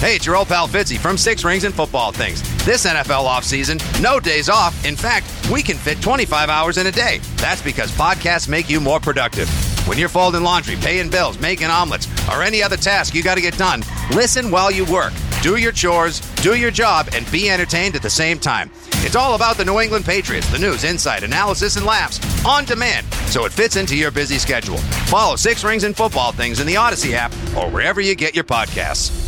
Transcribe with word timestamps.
Hey, 0.00 0.14
it's 0.14 0.24
your 0.24 0.36
old 0.36 0.46
pal 0.46 0.68
Fitzy 0.68 0.96
from 0.96 1.18
Six 1.18 1.42
Rings 1.42 1.64
and 1.64 1.74
Football 1.74 2.12
Things. 2.12 2.40
This 2.64 2.86
NFL 2.86 3.26
offseason, 3.26 3.82
no 4.00 4.20
days 4.20 4.48
off. 4.48 4.84
In 4.84 4.94
fact, 4.94 5.26
we 5.50 5.60
can 5.60 5.76
fit 5.76 6.00
25 6.00 6.48
hours 6.48 6.78
in 6.78 6.86
a 6.86 6.92
day. 6.92 7.18
That's 7.34 7.60
because 7.60 7.90
podcasts 7.90 8.48
make 8.48 8.70
you 8.70 8.78
more 8.78 9.00
productive. 9.00 9.48
When 9.88 9.98
you're 9.98 10.08
folding 10.08 10.44
laundry, 10.44 10.76
paying 10.76 11.10
bills, 11.10 11.40
making 11.40 11.66
omelets, 11.66 12.06
or 12.28 12.44
any 12.44 12.62
other 12.62 12.76
task 12.76 13.12
you 13.12 13.24
got 13.24 13.34
to 13.34 13.40
get 13.40 13.58
done, 13.58 13.82
listen 14.12 14.52
while 14.52 14.70
you 14.70 14.84
work. 14.84 15.12
Do 15.42 15.56
your 15.56 15.72
chores, 15.72 16.20
do 16.42 16.54
your 16.54 16.70
job, 16.70 17.08
and 17.12 17.28
be 17.32 17.50
entertained 17.50 17.96
at 17.96 18.02
the 18.02 18.08
same 18.08 18.38
time. 18.38 18.70
It's 19.02 19.16
all 19.16 19.34
about 19.34 19.56
the 19.56 19.64
New 19.64 19.80
England 19.80 20.04
Patriots, 20.04 20.48
the 20.52 20.60
news, 20.60 20.84
insight, 20.84 21.24
analysis, 21.24 21.74
and 21.74 21.84
laughs 21.84 22.20
on 22.46 22.64
demand, 22.66 23.04
so 23.26 23.46
it 23.46 23.52
fits 23.52 23.74
into 23.74 23.96
your 23.96 24.12
busy 24.12 24.38
schedule. 24.38 24.78
Follow 25.08 25.34
Six 25.34 25.64
Rings 25.64 25.82
and 25.82 25.96
Football 25.96 26.30
Things 26.30 26.60
in 26.60 26.68
the 26.68 26.74
Audacy 26.74 27.14
app 27.14 27.32
or 27.56 27.68
wherever 27.68 28.00
you 28.00 28.14
get 28.14 28.36
your 28.36 28.44
podcasts. 28.44 29.27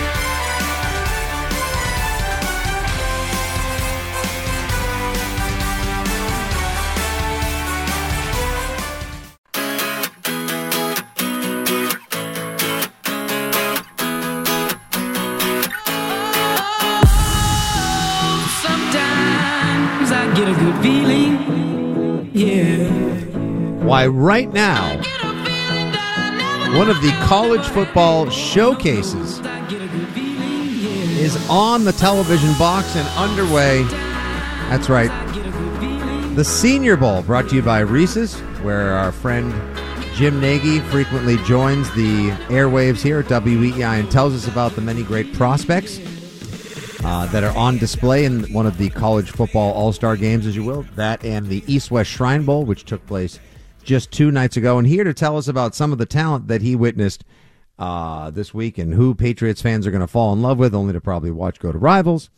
Right 24.07 24.51
now, 24.51 24.97
one 26.77 26.89
of 26.89 27.01
the 27.01 27.11
college 27.23 27.65
football 27.67 28.29
showcases 28.29 29.39
is 31.19 31.49
on 31.49 31.83
the 31.83 31.91
television 31.91 32.53
box 32.57 32.95
and 32.95 33.07
underway. 33.09 33.83
That's 34.69 34.89
right. 34.89 35.11
The 36.35 36.43
Senior 36.43 36.97
Bowl, 36.97 37.21
brought 37.21 37.49
to 37.49 37.55
you 37.55 37.61
by 37.61 37.79
Reese's, 37.81 38.39
where 38.63 38.93
our 38.93 39.11
friend 39.11 39.53
Jim 40.15 40.39
Nagy 40.39 40.79
frequently 40.79 41.37
joins 41.37 41.93
the 41.93 42.31
airwaves 42.49 43.01
here 43.01 43.19
at 43.19 43.25
WEEI 43.25 43.99
and 43.99 44.11
tells 44.11 44.33
us 44.33 44.47
about 44.47 44.73
the 44.73 44.81
many 44.81 45.03
great 45.03 45.33
prospects 45.33 45.99
uh, 47.03 47.25
that 47.27 47.43
are 47.43 47.55
on 47.57 47.77
display 47.77 48.25
in 48.25 48.43
one 48.53 48.65
of 48.65 48.77
the 48.77 48.89
college 48.89 49.31
football 49.31 49.73
all 49.73 49.93
star 49.93 50.15
games, 50.15 50.47
as 50.47 50.55
you 50.55 50.63
will. 50.63 50.85
That 50.95 51.23
and 51.23 51.47
the 51.47 51.63
East 51.67 51.91
West 51.91 52.09
Shrine 52.09 52.45
Bowl, 52.45 52.65
which 52.65 52.85
took 52.85 53.05
place 53.05 53.39
just 53.81 54.11
two 54.11 54.31
nights 54.31 54.57
ago. 54.57 54.77
And 54.77 54.87
here 54.87 55.03
to 55.03 55.13
tell 55.13 55.37
us 55.37 55.47
about 55.47 55.75
some 55.75 55.91
of 55.91 55.97
the 55.97 56.05
talent 56.05 56.47
that 56.47 56.61
he 56.61 56.75
witnessed 56.75 57.23
uh, 57.77 58.29
this 58.29 58.53
week 58.53 58.77
and 58.77 58.93
who 58.93 59.15
Patriots 59.15 59.61
fans 59.61 59.87
are 59.87 59.91
going 59.91 60.01
to 60.01 60.07
fall 60.07 60.33
in 60.33 60.41
love 60.41 60.57
with, 60.57 60.75
only 60.75 60.93
to 60.93 61.01
probably 61.01 61.31
watch 61.31 61.59
go 61.59 61.71
to 61.71 61.77
rivals, 61.77 62.29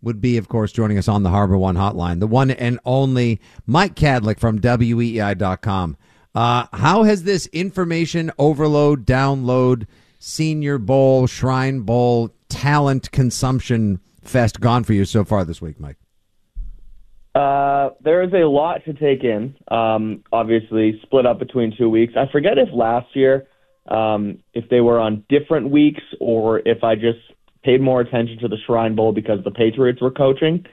would 0.00 0.20
be, 0.20 0.36
of 0.36 0.48
course, 0.48 0.72
joining 0.72 0.98
us 0.98 1.08
on 1.08 1.22
the 1.22 1.30
Harbor 1.30 1.56
One 1.56 1.76
hotline, 1.76 2.20
the 2.20 2.26
one 2.26 2.50
and 2.50 2.78
only 2.84 3.40
Mike 3.66 3.94
Kadlick 3.94 4.38
from 4.38 4.60
WEEI.com. 4.60 5.96
Uh, 6.34 6.66
how 6.72 7.02
has 7.02 7.24
this 7.24 7.46
information 7.48 8.32
overload, 8.38 9.04
download, 9.04 9.86
Senior 10.18 10.78
Bowl, 10.78 11.26
Shrine 11.26 11.80
Bowl, 11.80 12.30
talent 12.48 13.10
consumption 13.12 14.00
fest 14.22 14.60
gone 14.60 14.84
for 14.84 14.92
you 14.92 15.04
so 15.04 15.24
far 15.24 15.44
this 15.44 15.60
week, 15.60 15.78
Mike? 15.78 15.96
Uh, 17.34 17.90
there 18.04 18.22
is 18.22 18.32
a 18.32 18.46
lot 18.46 18.84
to 18.84 18.92
take 18.92 19.24
in. 19.24 19.56
Um, 19.68 20.22
obviously, 20.32 21.00
split 21.02 21.26
up 21.26 21.38
between 21.38 21.74
two 21.76 21.88
weeks. 21.88 22.12
I 22.16 22.30
forget 22.30 22.58
if 22.58 22.68
last 22.72 23.14
year, 23.14 23.46
um, 23.88 24.38
if 24.52 24.68
they 24.68 24.80
were 24.80 25.00
on 25.00 25.24
different 25.28 25.70
weeks, 25.70 26.02
or 26.20 26.60
if 26.66 26.84
I 26.84 26.94
just 26.94 27.18
paid 27.64 27.80
more 27.80 28.00
attention 28.00 28.38
to 28.40 28.48
the 28.48 28.56
Shrine 28.66 28.94
Bowl 28.94 29.12
because 29.12 29.42
the 29.44 29.50
Patriots 29.50 30.00
were 30.02 30.10
coaching. 30.10 30.66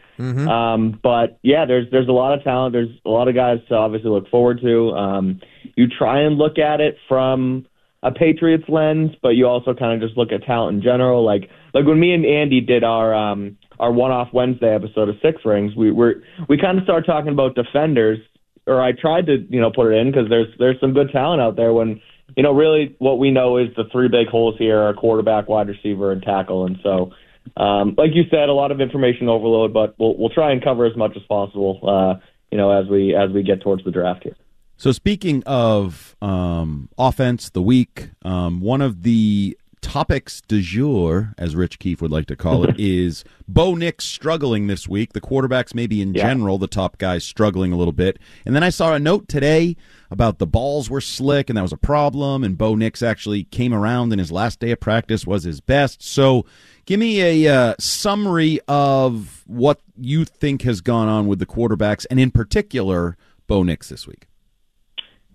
Um, 0.48 1.00
but 1.02 1.40
yeah, 1.44 1.66
there's 1.66 1.90
there's 1.92 2.08
a 2.08 2.14
lot 2.14 2.38
of 2.38 2.44
talent. 2.44 2.74
There's 2.74 2.90
a 3.06 3.10
lot 3.10 3.28
of 3.28 3.36
guys 3.36 3.60
to 3.70 3.76
obviously 3.76 4.10
look 4.10 4.30
forward 4.30 4.60
to. 4.62 4.92
Um, 4.92 5.40
you 5.76 5.88
try 5.88 6.22
and 6.22 6.38
look 6.38 6.58
at 6.58 6.82
it 6.82 6.98
from 7.08 7.66
a 8.02 8.12
Patriots 8.12 8.66
lens, 8.68 9.12
but 9.22 9.30
you 9.30 9.48
also 9.48 9.74
kind 9.74 9.94
of 9.94 10.08
just 10.08 10.18
look 10.18 10.32
at 10.32 10.44
talent 10.44 10.78
in 10.78 10.84
general. 10.84 11.24
Like 11.24 11.50
like 11.74 11.86
when 11.86 12.00
me 12.00 12.14
and 12.14 12.26
Andy 12.26 12.62
did 12.62 12.84
our 12.84 13.14
um, 13.14 13.58
our 13.80 13.92
one 13.92 14.12
off 14.12 14.30
Wednesday 14.34 14.74
episode 14.74 15.10
of 15.10 15.16
Six 15.22 15.44
Rings, 15.46 15.76
we 15.76 15.92
were 15.92 16.24
we 16.48 16.58
kind 16.58 16.78
of 16.78 16.84
started 16.84 17.06
talking 17.06 17.32
about 17.32 17.56
defenders, 17.56 18.20
or 18.68 18.82
I 18.82 18.92
tried 18.92 19.26
to 19.28 19.46
you 19.50 19.60
know 19.60 19.72
put 19.74 19.92
it 19.92 19.98
in 19.98 20.12
because 20.12 20.30
there's 20.30 20.48
there's 20.58 20.80
some 20.80 20.94
good 20.94 21.12
talent 21.12 21.42
out 21.42 21.56
there. 21.56 21.74
When 21.74 22.02
you 22.36 22.44
know 22.44 22.54
really 22.54 22.96
what 23.00 23.20
we 23.20 23.32
know 23.32 23.58
is 23.58 23.70
the 23.76 23.86
three 23.92 24.08
big 24.08 24.28
holes 24.28 24.56
here 24.58 24.80
are 24.80 24.94
quarterback, 24.94 25.48
wide 25.48 25.68
receiver, 25.68 26.12
and 26.12 26.22
tackle, 26.22 26.66
and 26.66 26.78
so. 26.84 27.12
Um, 27.58 27.96
like 27.98 28.12
you 28.14 28.26
said, 28.30 28.48
a 28.48 28.54
lot 28.54 28.72
of 28.72 28.80
information 28.80 29.28
overload, 29.28 29.74
but 29.74 29.96
we'll 29.98 30.16
we'll 30.18 30.30
try 30.30 30.52
and 30.52 30.64
cover 30.64 30.86
as 30.86 30.96
much 30.96 31.14
as 31.16 31.24
possible. 31.24 31.80
Uh, 31.82 32.20
you 32.52 32.58
know, 32.58 32.70
as 32.70 32.88
we 32.88 33.16
as 33.16 33.32
we 33.32 33.42
get 33.42 33.62
towards 33.62 33.84
the 33.84 33.92
draft 33.92 34.24
here. 34.24 34.36
So 34.80 34.94
speaking 34.94 35.44
of 35.46 36.16
um, 36.22 36.88
offense, 36.98 37.50
the 37.50 37.62
week, 37.62 38.12
um, 38.24 38.62
one 38.62 38.82
of 38.82 39.04
the 39.04 39.58
topics 39.82 40.42
du 40.48 40.62
jour, 40.62 41.34
as 41.38 41.56
Rich 41.56 41.80
Keefe 41.80 42.02
would 42.02 42.12
like 42.12 42.26
to 42.28 42.36
call 42.36 42.64
it, 42.64 42.76
is 42.80 43.24
Bo 43.48 43.76
Nix 43.76 44.06
struggling 44.06 44.68
this 44.68 44.88
week. 44.88 45.14
The 45.14 45.22
quarterbacks, 45.22 45.74
maybe 45.74 46.02
in 46.02 46.14
Yeah. 46.14 46.28
general, 46.28 46.58
the 46.58 46.68
top 46.68 46.98
guys 46.98 47.24
struggling 47.24 47.72
a 47.74 47.78
little 47.78 47.94
bit. 47.94 48.20
And 48.46 48.56
then 48.56 48.64
I 48.64 48.70
saw 48.70 48.94
a 48.94 49.00
note 49.00 49.28
today 49.28 49.76
about 50.12 50.40
the 50.40 50.48
balls 50.48 50.90
were 50.90 51.02
slick 51.02 51.50
and 51.50 51.58
that 51.58 51.62
was 51.62 51.74
a 51.74 51.78
problem. 51.78 52.44
And 52.44 52.58
Bo 52.58 52.76
Nix 52.76 53.02
actually 53.02 53.44
came 53.46 53.74
around 53.74 54.12
and 54.12 54.20
his 54.20 54.32
last 54.32 54.60
day 54.60 54.72
of 54.72 54.80
practice 54.80 55.26
was 55.26 55.44
his 55.44 55.62
best. 55.62 56.02
So 56.04 56.46
give 56.86 57.00
me 57.00 57.22
a 57.46 57.54
uh, 57.54 57.76
summary 57.80 58.60
of 58.68 59.44
what 59.48 59.82
you 59.98 60.26
think 60.26 60.64
has 60.64 60.82
gone 60.82 61.08
on 61.08 61.28
with 61.28 61.40
the 61.40 61.46
quarterbacks 61.46 62.06
and 62.10 62.20
in 62.20 62.32
particular 62.32 63.18
Bo 63.48 63.64
Nix 63.64 63.90
this 63.90 64.08
week. 64.08 64.28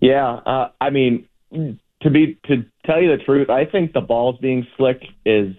Yeah, 0.01 0.33
uh, 0.45 0.69
I 0.81 0.89
mean, 0.89 1.27
to 1.51 2.09
be 2.09 2.37
to 2.45 2.65
tell 2.85 3.01
you 3.01 3.15
the 3.15 3.23
truth, 3.23 3.49
I 3.49 3.65
think 3.65 3.93
the 3.93 4.01
balls 4.01 4.37
being 4.39 4.67
slick 4.77 5.01
is 5.25 5.55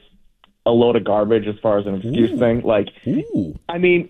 a 0.65 0.71
load 0.71 0.97
of 0.97 1.05
garbage 1.05 1.47
as 1.47 1.55
far 1.61 1.79
as 1.79 1.87
an 1.87 1.97
excuse 1.97 2.39
thing. 2.39 2.63
Like, 2.63 2.89
I 3.69 3.79
mean, 3.79 4.09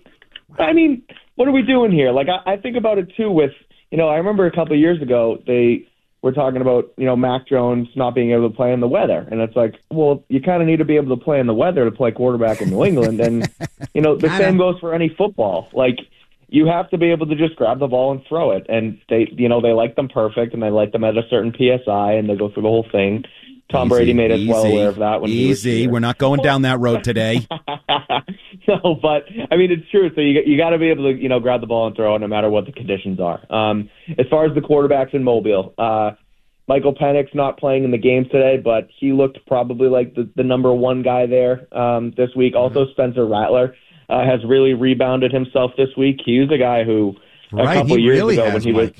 I 0.57 0.73
mean, 0.73 1.03
what 1.35 1.47
are 1.47 1.51
we 1.51 1.61
doing 1.61 1.91
here? 1.91 2.11
Like, 2.11 2.27
I, 2.29 2.53
I 2.53 2.57
think 2.57 2.77
about 2.77 2.97
it 2.97 3.15
too. 3.15 3.31
With 3.31 3.51
you 3.91 3.97
know, 3.97 4.09
I 4.09 4.17
remember 4.17 4.45
a 4.45 4.51
couple 4.51 4.73
of 4.73 4.79
years 4.79 5.01
ago 5.01 5.41
they 5.45 5.87
were 6.21 6.31
talking 6.31 6.61
about 6.61 6.91
you 6.97 7.05
know 7.05 7.15
Mac 7.15 7.47
Jones 7.47 7.87
not 7.95 8.15
being 8.15 8.31
able 8.31 8.49
to 8.49 8.55
play 8.55 8.73
in 8.73 8.79
the 8.79 8.87
weather, 8.87 9.27
and 9.31 9.39
it's 9.39 9.55
like, 9.55 9.75
well, 9.91 10.23
you 10.29 10.41
kind 10.41 10.61
of 10.61 10.67
need 10.67 10.77
to 10.77 10.85
be 10.85 10.95
able 10.97 11.15
to 11.15 11.23
play 11.23 11.39
in 11.39 11.47
the 11.47 11.53
weather 11.53 11.85
to 11.85 11.91
play 11.91 12.11
quarterback 12.11 12.61
in 12.61 12.69
New 12.69 12.83
England, 12.83 13.19
and 13.19 13.47
you 13.93 14.01
know 14.01 14.15
the 14.15 14.35
same 14.37 14.57
goes 14.57 14.79
for 14.79 14.93
any 14.93 15.09
football. 15.09 15.69
Like, 15.73 15.99
you 16.49 16.65
have 16.65 16.89
to 16.91 16.97
be 16.97 17.11
able 17.11 17.27
to 17.27 17.35
just 17.35 17.55
grab 17.55 17.79
the 17.79 17.87
ball 17.87 18.11
and 18.11 18.21
throw 18.27 18.51
it. 18.51 18.65
And 18.69 18.99
they, 19.09 19.27
you 19.31 19.49
know, 19.49 19.61
they 19.61 19.73
like 19.73 19.95
them 19.95 20.07
perfect, 20.07 20.53
and 20.53 20.63
they 20.63 20.69
like 20.69 20.91
them 20.91 21.03
at 21.03 21.17
a 21.17 21.23
certain 21.29 21.53
psi, 21.53 22.13
and 22.13 22.29
they 22.29 22.35
go 22.35 22.49
through 22.49 22.63
the 22.63 22.69
whole 22.69 22.87
thing. 22.91 23.23
Tom 23.69 23.87
Easy, 23.87 23.95
Brady 23.95 24.13
made 24.13 24.31
us 24.31 24.39
well 24.47 24.65
easy, 24.65 24.75
aware 24.75 24.89
of 24.89 24.95
that 24.97 25.21
when 25.21 25.29
he 25.29 25.49
was 25.49 25.67
Easy. 25.67 25.87
We're 25.87 25.99
not 25.99 26.17
going 26.17 26.41
down 26.41 26.61
that 26.61 26.79
road 26.79 27.03
today. 27.03 27.45
no, 28.67 28.97
but 29.01 29.25
I 29.51 29.57
mean 29.57 29.71
it's 29.71 29.89
true. 29.91 30.09
So 30.15 30.21
you 30.21 30.41
you 30.45 30.57
got 30.57 30.69
to 30.69 30.77
be 30.77 30.89
able 30.89 31.11
to 31.11 31.21
you 31.21 31.27
know 31.27 31.41
grab 31.41 31.59
the 31.59 31.67
ball 31.67 31.87
and 31.87 31.95
throw 31.95 32.15
it 32.15 32.19
no 32.19 32.27
matter 32.27 32.49
what 32.49 32.65
the 32.65 32.71
conditions 32.71 33.19
are. 33.19 33.41
Um, 33.53 33.89
as 34.17 34.25
far 34.29 34.45
as 34.45 34.55
the 34.55 34.61
quarterbacks 34.61 35.13
in 35.13 35.21
Mobile, 35.21 35.73
uh, 35.77 36.11
Michael 36.69 36.95
Penix 36.95 37.33
not 37.35 37.57
playing 37.57 37.83
in 37.83 37.91
the 37.91 37.97
game 37.97 38.25
today, 38.31 38.55
but 38.61 38.87
he 38.99 39.11
looked 39.11 39.45
probably 39.47 39.89
like 39.89 40.15
the, 40.15 40.29
the 40.37 40.43
number 40.43 40.73
one 40.73 41.01
guy 41.01 41.25
there 41.25 41.67
um, 41.77 42.13
this 42.15 42.29
week. 42.37 42.53
Mm-hmm. 42.53 42.77
Also, 42.77 42.91
Spencer 42.91 43.25
Rattler 43.25 43.75
uh, 44.09 44.23
has 44.25 44.39
really 44.45 44.73
rebounded 44.73 45.31
himself 45.31 45.71
this 45.77 45.89
week. 45.97 46.19
He 46.25 46.39
was 46.39 46.49
a 46.51 46.57
guy 46.57 46.83
who 46.83 47.15
a 47.53 47.57
Right, 47.57 47.75
couple 47.77 47.97
he 47.97 48.03
years 48.03 48.19
really 48.19 48.33
ago 48.35 48.45
has, 48.45 48.53
when 48.65 48.73
he 48.73 48.79
was 48.79 48.91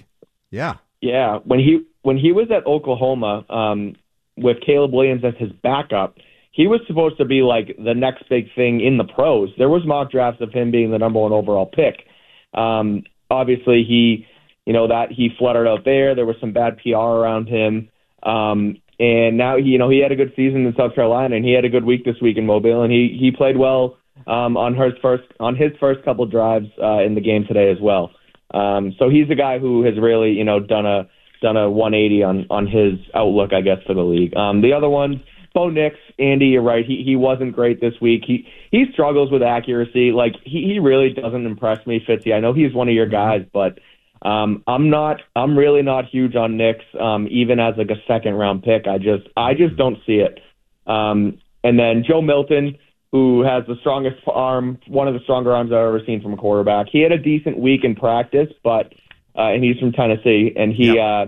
Yeah. 0.52 0.76
yeah, 1.02 1.38
when 1.44 1.60
he 1.60 1.82
when 2.02 2.18
he 2.18 2.32
was 2.32 2.48
at 2.52 2.66
Oklahoma 2.66 3.46
um, 3.50 3.96
with 4.38 4.58
Caleb 4.66 4.94
Williams 4.94 5.24
as 5.26 5.34
his 5.38 5.52
backup, 5.52 6.16
he 6.52 6.68
was 6.68 6.80
supposed 6.88 7.18
to 7.18 7.26
be 7.26 7.42
like 7.42 7.76
the 7.78 7.94
next 7.94 8.28
big 8.30 8.46
thing 8.56 8.82
in 8.82 8.98
the 8.98 9.04
pros. 9.04 9.50
There 9.58 9.70
was 9.70 9.86
mock 9.86 10.12
drafts 10.12 10.42
of 10.42 10.52
him 10.54 10.72
being 10.72 10.92
the 10.92 10.98
number 10.98 11.20
one 11.20 11.32
overall 11.34 11.66
pick. 11.68 12.06
Um, 12.54 13.04
obviously, 13.30 13.84
he 13.88 14.26
you 14.66 14.74
know 14.74 14.88
that 14.88 15.12
he 15.12 15.30
fluttered 15.38 15.68
out 15.68 15.86
there. 15.86 16.16
There 16.16 16.26
was 16.26 16.38
some 16.42 16.54
bad 16.54 16.78
PR 16.80 16.96
around 16.98 17.48
him, 17.48 17.90
um, 18.24 18.78
and 19.00 19.38
now 19.38 19.58
he, 19.58 19.64
you 19.66 19.78
know 19.78 19.90
he 19.90 20.00
had 20.00 20.12
a 20.12 20.16
good 20.16 20.34
season 20.36 20.66
in 20.66 20.74
South 20.76 20.96
Carolina, 20.96 21.36
and 21.36 21.46
he 21.46 21.54
had 21.54 21.66
a 21.66 21.70
good 21.70 21.86
week 21.86 22.06
this 22.06 22.20
week 22.22 22.38
in 22.38 22.46
Mobile, 22.46 22.82
and 22.84 22.92
he 22.92 23.18
he 23.20 23.32
played 23.32 23.58
well 23.58 23.98
um, 24.26 24.58
on 24.58 24.76
his 24.76 24.94
first 25.02 25.24
on 25.40 25.56
his 25.56 25.72
first 25.80 26.04
couple 26.04 26.26
drives 26.26 26.68
uh, 26.82 27.04
in 27.04 27.16
the 27.16 27.22
game 27.22 27.46
today 27.48 27.72
as 27.72 27.78
well. 27.82 28.12
Um, 28.54 28.94
so 28.98 29.10
he's 29.10 29.30
a 29.30 29.36
guy 29.36 29.60
who 29.60 29.84
has 29.84 29.96
really, 30.00 30.32
you 30.32 30.44
know, 30.44 30.60
done 30.60 30.86
a 30.86 31.10
done 31.42 31.58
a 31.58 31.70
180 31.70 32.24
on 32.24 32.48
on 32.50 32.68
his 32.68 33.00
outlook, 33.14 33.54
I 33.54 33.62
guess, 33.62 33.80
for 33.86 33.94
the 33.94 34.02
league. 34.02 34.36
Um, 34.36 34.62
the 34.62 34.74
other 34.74 34.90
ones, 34.90 35.18
Bo 35.54 35.70
Nix, 35.70 35.96
Andy, 36.18 36.48
you're 36.48 36.62
right. 36.62 36.86
He 36.86 37.04
he 37.06 37.16
wasn't 37.16 37.54
great 37.54 37.82
this 37.82 37.94
week. 38.02 38.24
He 38.26 38.48
he 38.72 38.86
struggles 38.94 39.32
with 39.32 39.44
accuracy. 39.44 40.12
Like 40.12 40.34
he 40.44 40.64
he 40.64 40.80
really 40.80 41.14
doesn't 41.14 41.46
impress 41.46 41.86
me, 41.86 42.04
Fitzy. 42.08 42.34
I 42.34 42.40
know 42.40 42.54
he's 42.54 42.74
one 42.74 42.88
of 42.88 42.96
your 42.96 43.08
guys, 43.08 43.46
but 43.52 43.80
um, 44.22 44.64
I'm 44.66 44.90
not. 44.90 45.22
I'm 45.36 45.58
really 45.58 45.82
not 45.82 46.06
huge 46.06 46.36
on 46.36 46.58
Nix, 46.58 46.80
um, 47.00 47.28
even 47.30 47.60
as 47.60 47.76
like 47.78 47.90
a 47.90 48.02
second 48.08 48.36
round 48.36 48.64
pick. 48.64 48.88
I 48.88 48.98
just 48.98 49.28
I 49.36 49.54
just 49.54 49.76
don't 49.76 49.98
see 50.06 50.24
it. 50.24 50.40
Um, 50.90 51.40
and 51.64 51.78
then 51.78 52.04
Joe 52.08 52.22
Milton 52.22 52.78
who 53.18 53.42
has 53.42 53.66
the 53.68 53.76
strongest 53.80 54.18
arm, 54.28 54.80
one 54.88 55.08
of 55.08 55.14
the 55.16 55.20
stronger 55.22 55.52
arms 55.52 55.72
I've 55.72 55.80
ever 55.80 56.02
seen 56.06 56.22
from 56.22 56.34
a 56.34 56.38
quarterback. 56.38 56.88
He 56.92 57.02
had 57.02 57.12
a 57.12 57.18
decent 57.18 57.58
week 57.58 57.84
in 57.84 57.96
practice, 57.96 58.50
but 58.64 58.94
uh, 59.36 59.54
and 59.54 59.64
he's 59.64 59.78
from 59.80 59.92
Tennessee, 59.92 60.54
and 60.56 60.72
he 60.72 61.00
uh, 61.00 61.26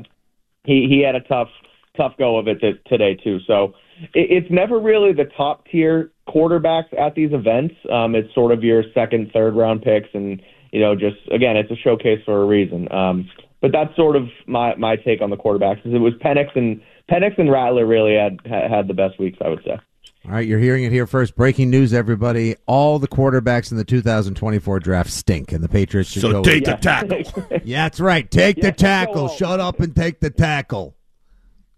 he 0.65 0.87
he 0.87 1.01
had 1.05 1.15
a 1.15 1.21
tough 1.21 1.49
tough 1.97 2.13
go 2.17 2.37
of 2.37 2.47
it 2.47 2.61
th- 2.61 2.83
today 2.87 3.15
too. 3.15 3.39
So 3.47 3.73
it, 4.13 4.43
it's 4.43 4.51
never 4.51 4.79
really 4.79 5.13
the 5.13 5.25
top 5.35 5.65
tier 5.67 6.11
quarterbacks 6.27 6.97
at 6.97 7.15
these 7.15 7.33
events. 7.33 7.75
Um, 7.91 8.13
it's 8.15 8.33
sort 8.35 8.51
of 8.51 8.63
your 8.63 8.83
second, 8.93 9.31
third 9.33 9.55
round 9.55 9.81
picks, 9.81 10.09
and 10.13 10.41
you 10.71 10.79
know, 10.79 10.95
just 10.95 11.17
again, 11.31 11.57
it's 11.57 11.71
a 11.71 11.75
showcase 11.75 12.21
for 12.23 12.41
a 12.41 12.45
reason. 12.45 12.91
Um, 12.91 13.29
but 13.61 13.71
that's 13.71 13.95
sort 13.95 14.15
of 14.15 14.27
my 14.45 14.75
my 14.75 14.95
take 14.95 15.21
on 15.21 15.31
the 15.31 15.37
quarterbacks. 15.37 15.85
Is 15.85 15.93
it 15.93 15.97
was 15.97 16.13
Penix 16.23 16.55
and 16.55 16.81
Penix 17.09 17.37
and 17.39 17.51
Rattler 17.51 17.85
really 17.85 18.15
had 18.15 18.39
had 18.45 18.87
the 18.87 18.93
best 18.93 19.19
weeks, 19.19 19.39
I 19.43 19.49
would 19.49 19.63
say. 19.63 19.79
All 20.25 20.31
right, 20.31 20.45
you're 20.45 20.59
hearing 20.59 20.83
it 20.83 20.91
here 20.91 21.07
first. 21.07 21.35
Breaking 21.35 21.69
news, 21.69 21.93
everybody. 21.93 22.55
All 22.65 22.99
the 22.99 23.07
quarterbacks 23.07 23.71
in 23.71 23.77
the 23.77 23.85
2024 23.85 24.79
draft 24.81 25.09
stink, 25.09 25.53
and 25.53 25.63
the 25.63 25.69
Patriots 25.69 26.09
should 26.11 26.21
So 26.21 26.31
go 26.31 26.43
So 26.43 26.49
take 26.51 26.65
with 26.65 26.75
the 26.75 26.75
tackle. 26.81 27.61
Yeah, 27.63 27.85
that's 27.85 27.99
right. 28.01 28.29
Take 28.29 28.57
Yeah, 28.57 28.65
the 28.65 28.71
tackle. 28.73 29.29
Shut 29.29 29.59
up 29.61 29.79
and 29.79 29.95
take 29.95 30.19
the 30.19 30.29
tackle. 30.29 30.95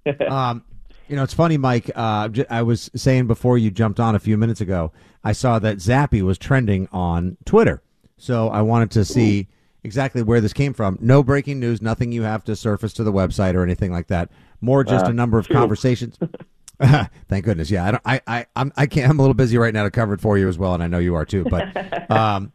um, 0.28 0.64
you 1.08 1.16
know, 1.16 1.24
it's 1.24 1.36
funny, 1.36 1.58
Mike. 1.58 1.92
Uh, 1.94 2.30
j- 2.30 2.46
I 2.50 2.64
was 2.64 2.90
saying 2.96 3.28
before 3.28 3.60
you 3.60 3.70
jumped 3.70 4.00
on 4.00 4.16
a 4.16 4.20
few 4.20 4.38
minutes 4.38 4.60
ago, 4.60 4.92
I 5.24 5.34
saw 5.34 5.60
that 5.60 5.78
Zappe 5.78 6.22
was 6.24 6.40
trending 6.40 6.88
on 6.92 7.38
Twitter. 7.46 7.84
So 8.18 8.50
I 8.50 8.64
wanted 8.64 8.92
to 8.92 9.06
see 9.06 9.48
exactly 9.84 10.24
where 10.24 10.42
this 10.42 10.54
came 10.54 10.74
from. 10.74 10.98
No 11.00 11.22
breaking 11.22 11.60
news, 11.60 11.82
nothing 11.82 12.12
you 12.12 12.24
have 12.24 12.44
to 12.46 12.56
surface 12.56 12.94
to 12.94 13.04
the 13.04 13.14
website 13.14 13.54
or 13.54 13.62
anything 13.64 13.92
like 13.92 14.08
that. 14.08 14.30
More 14.62 14.84
just 14.84 15.06
a 15.06 15.14
number 15.14 15.38
of 15.38 15.48
conversations. 15.50 16.18
Thank 17.28 17.46
goodness. 17.46 17.70
Yeah, 17.70 17.86
I 17.86 17.92
don't. 17.92 18.04
I 18.06 18.22
I 18.28 18.46
I'm, 18.56 18.74
I 18.76 18.88
can't. 18.88 19.10
I'm 19.10 19.20
a 19.20 19.22
little 19.22 19.36
busy 19.36 19.58
right 19.58 19.74
now 19.74 19.84
to 19.84 19.92
cover 19.92 20.14
it 20.14 20.22
for 20.22 20.38
you 20.38 20.48
as 20.48 20.58
well, 20.58 20.74
and 20.74 20.82
I 20.82 20.88
know 20.88 21.00
you 21.00 21.16
are 21.16 21.26
too. 21.26 21.44
But 21.44 22.10
um, 22.12 22.52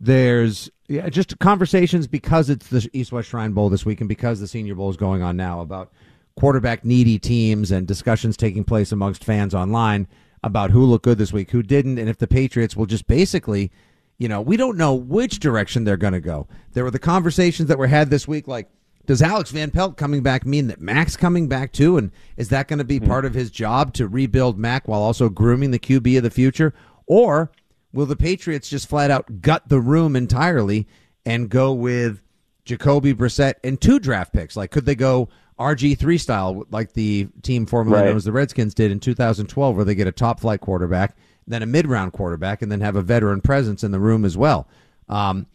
there's 0.00 0.70
yeah, 0.88 1.08
just 1.08 1.38
conversations 1.38 2.06
because 2.06 2.50
it's 2.50 2.68
the 2.68 2.88
East 2.92 3.12
West 3.12 3.28
Shrine 3.28 3.52
Bowl 3.52 3.68
this 3.68 3.86
week, 3.86 4.00
and 4.00 4.08
because 4.08 4.40
the 4.40 4.48
Senior 4.48 4.74
Bowl 4.74 4.90
is 4.90 4.96
going 4.96 5.22
on 5.22 5.36
now 5.36 5.60
about 5.60 5.92
quarterback 6.36 6.84
needy 6.84 7.18
teams 7.18 7.70
and 7.70 7.86
discussions 7.86 8.36
taking 8.36 8.64
place 8.64 8.90
amongst 8.90 9.22
fans 9.22 9.54
online 9.54 10.08
about 10.42 10.70
who 10.70 10.84
looked 10.84 11.04
good 11.04 11.18
this 11.18 11.32
week, 11.32 11.50
who 11.50 11.62
didn't, 11.62 11.98
and 11.98 12.08
if 12.08 12.18
the 12.18 12.26
Patriots 12.26 12.76
will 12.76 12.86
just 12.86 13.06
basically, 13.06 13.70
you 14.18 14.28
know, 14.28 14.40
we 14.40 14.56
don't 14.56 14.76
know 14.76 14.94
which 14.94 15.38
direction 15.38 15.84
they're 15.84 15.96
going 15.96 16.14
to 16.14 16.20
go. 16.20 16.48
There 16.72 16.82
were 16.82 16.90
the 16.90 16.98
conversations 16.98 17.68
that 17.68 17.78
were 17.78 17.86
had 17.86 18.10
this 18.10 18.26
week, 18.26 18.48
like. 18.48 18.68
Does 19.06 19.20
Alex 19.20 19.50
Van 19.50 19.70
Pelt 19.70 19.96
coming 19.96 20.22
back 20.22 20.46
mean 20.46 20.68
that 20.68 20.80
Mac's 20.80 21.16
coming 21.16 21.48
back 21.48 21.72
too? 21.72 21.96
And 21.96 22.12
is 22.36 22.48
that 22.50 22.68
going 22.68 22.78
to 22.78 22.84
be 22.84 23.00
part 23.00 23.24
of 23.24 23.34
his 23.34 23.50
job 23.50 23.92
to 23.94 24.06
rebuild 24.06 24.58
Mac 24.58 24.86
while 24.86 25.02
also 25.02 25.28
grooming 25.28 25.72
the 25.72 25.78
QB 25.78 26.16
of 26.18 26.22
the 26.22 26.30
future? 26.30 26.72
Or 27.06 27.50
will 27.92 28.06
the 28.06 28.16
Patriots 28.16 28.68
just 28.68 28.88
flat 28.88 29.10
out 29.10 29.40
gut 29.42 29.68
the 29.68 29.80
room 29.80 30.14
entirely 30.14 30.86
and 31.26 31.48
go 31.48 31.72
with 31.72 32.22
Jacoby 32.64 33.12
Brissett 33.12 33.54
and 33.64 33.80
two 33.80 33.98
draft 33.98 34.32
picks? 34.32 34.56
Like, 34.56 34.70
could 34.70 34.86
they 34.86 34.94
go 34.94 35.28
RG3 35.58 36.18
style, 36.20 36.64
like 36.70 36.92
the 36.92 37.28
team 37.42 37.66
formerly 37.66 37.96
Right. 37.96 38.06
known 38.06 38.16
as 38.16 38.24
the 38.24 38.32
Redskins 38.32 38.72
did 38.72 38.90
in 38.92 39.00
2012, 39.00 39.76
where 39.76 39.84
they 39.84 39.94
get 39.96 40.06
a 40.06 40.12
top 40.12 40.38
flight 40.40 40.60
quarterback, 40.60 41.16
then 41.46 41.62
a 41.62 41.66
mid 41.66 41.88
round 41.88 42.12
quarterback, 42.12 42.62
and 42.62 42.70
then 42.70 42.80
have 42.80 42.94
a 42.96 43.02
veteran 43.02 43.40
presence 43.40 43.82
in 43.82 43.90
the 43.90 44.00
room 44.00 44.24
as 44.24 44.36
well? 44.36 44.68
Um, 45.08 45.46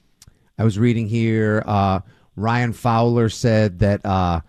I 0.60 0.64
was 0.66 0.78
reading 0.78 1.08
here. 1.08 1.64
Uh, 1.66 2.02
Ryan 2.38 2.72
Fowler 2.72 3.28
said 3.30 3.80
that 3.80 4.06
uh, 4.06 4.42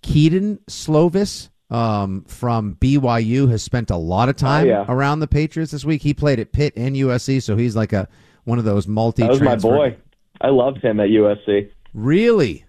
Kedon 0.00 0.60
Slovis 0.68 1.50
um, 1.70 2.24
from 2.28 2.76
BYU 2.76 3.50
has 3.50 3.62
spent 3.62 3.90
a 3.90 3.96
lot 3.96 4.28
of 4.28 4.36
time 4.36 4.68
yeah. 4.68 4.86
around 4.88 5.20
the 5.20 5.26
Patriots 5.26 5.72
this 5.72 5.84
week. 5.84 6.02
He 6.02 6.14
played 6.14 6.38
at 6.38 6.52
Pitt 6.52 6.72
and 6.76 6.96
USC, 6.96 7.42
so 7.42 7.56
he's 7.56 7.74
like 7.76 7.92
a 7.92 8.08
one 8.44 8.58
of 8.58 8.64
those 8.64 8.86
multi. 8.86 9.22
That 9.22 9.30
was 9.30 9.40
my 9.40 9.56
boy. 9.56 9.96
I 10.40 10.48
loved 10.48 10.78
him 10.82 11.00
at 11.00 11.08
USC. 11.08 11.70
Really? 11.92 12.64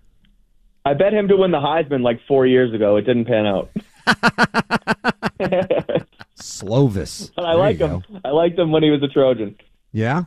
I 0.86 0.94
bet 0.96 1.14
him 1.14 1.28
to 1.30 1.38
win 1.38 1.52
the 1.52 1.60
Heisman 1.60 2.02
like 2.02 2.20
four 2.28 2.46
years 2.46 2.74
ago. 2.74 2.98
It 2.98 3.04
didn't 3.04 3.26
pan 3.26 3.46
out. 3.46 3.70
Slovis. 6.38 7.32
But 7.36 7.46
I 7.46 7.54
like 7.54 7.78
him. 7.78 8.04
go. 8.10 8.20
I 8.26 8.32
liked 8.32 8.60
him 8.60 8.72
when 8.72 8.84
he 8.84 8.90
was 8.90 9.02
a 9.02 9.08
Trojan. 9.08 9.56
Yeah. 9.92 10.24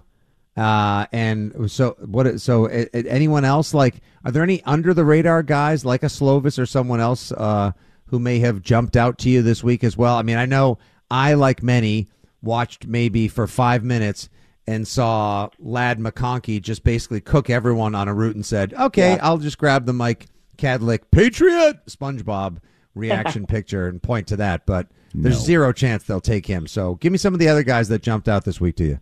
Uh, 0.56 1.06
and 1.12 1.70
so 1.70 1.96
what? 2.04 2.40
So 2.40 2.66
a- 2.68 2.88
anyone 3.08 3.44
else 3.44 3.74
like? 3.74 3.96
Are 4.24 4.30
there 4.32 4.42
any 4.42 4.62
under 4.64 4.94
the 4.94 5.04
radar 5.04 5.42
guys 5.42 5.84
like 5.84 6.02
a 6.02 6.06
Slovis 6.06 6.58
or 6.58 6.64
someone 6.66 7.00
else 7.00 7.30
uh, 7.32 7.72
who 8.06 8.18
may 8.18 8.38
have 8.38 8.62
jumped 8.62 8.96
out 8.96 9.18
to 9.18 9.30
you 9.30 9.42
this 9.42 9.62
week 9.62 9.84
as 9.84 9.96
well? 9.96 10.16
I 10.16 10.22
mean, 10.22 10.38
I 10.38 10.46
know 10.46 10.78
I 11.10 11.34
like 11.34 11.62
many 11.62 12.08
watched 12.42 12.86
maybe 12.86 13.28
for 13.28 13.46
five 13.46 13.84
minutes 13.84 14.28
and 14.66 14.86
saw 14.88 15.48
Ladd 15.58 15.98
McConkey 15.98 16.60
just 16.62 16.82
basically 16.84 17.20
cook 17.20 17.50
everyone 17.50 17.94
on 17.94 18.08
a 18.08 18.14
route 18.14 18.34
and 18.34 18.44
said, 18.46 18.72
"Okay, 18.74 19.12
Yeah. 19.16 19.18
I'll 19.22 19.38
just 19.38 19.58
grab 19.58 19.84
the 19.86 19.92
Mike 19.92 20.26
Kadlick 20.56 21.10
Patriot 21.10 21.84
SpongeBob 21.86 22.58
reaction 22.94 23.46
picture 23.48 23.86
and 23.88 24.02
point 24.02 24.26
to 24.28 24.36
that." 24.36 24.64
But 24.64 24.88
there's 25.14 25.38
No. 25.38 25.44
zero 25.44 25.72
chance 25.72 26.04
they'll 26.04 26.20
take 26.20 26.46
him. 26.46 26.66
So 26.66 26.94
give 26.96 27.12
me 27.12 27.18
some 27.18 27.34
of 27.34 27.40
the 27.40 27.48
other 27.48 27.62
guys 27.62 27.88
that 27.88 28.02
jumped 28.02 28.28
out 28.28 28.44
this 28.44 28.58
week 28.60 28.76
to 28.76 28.84
you. 28.84 29.00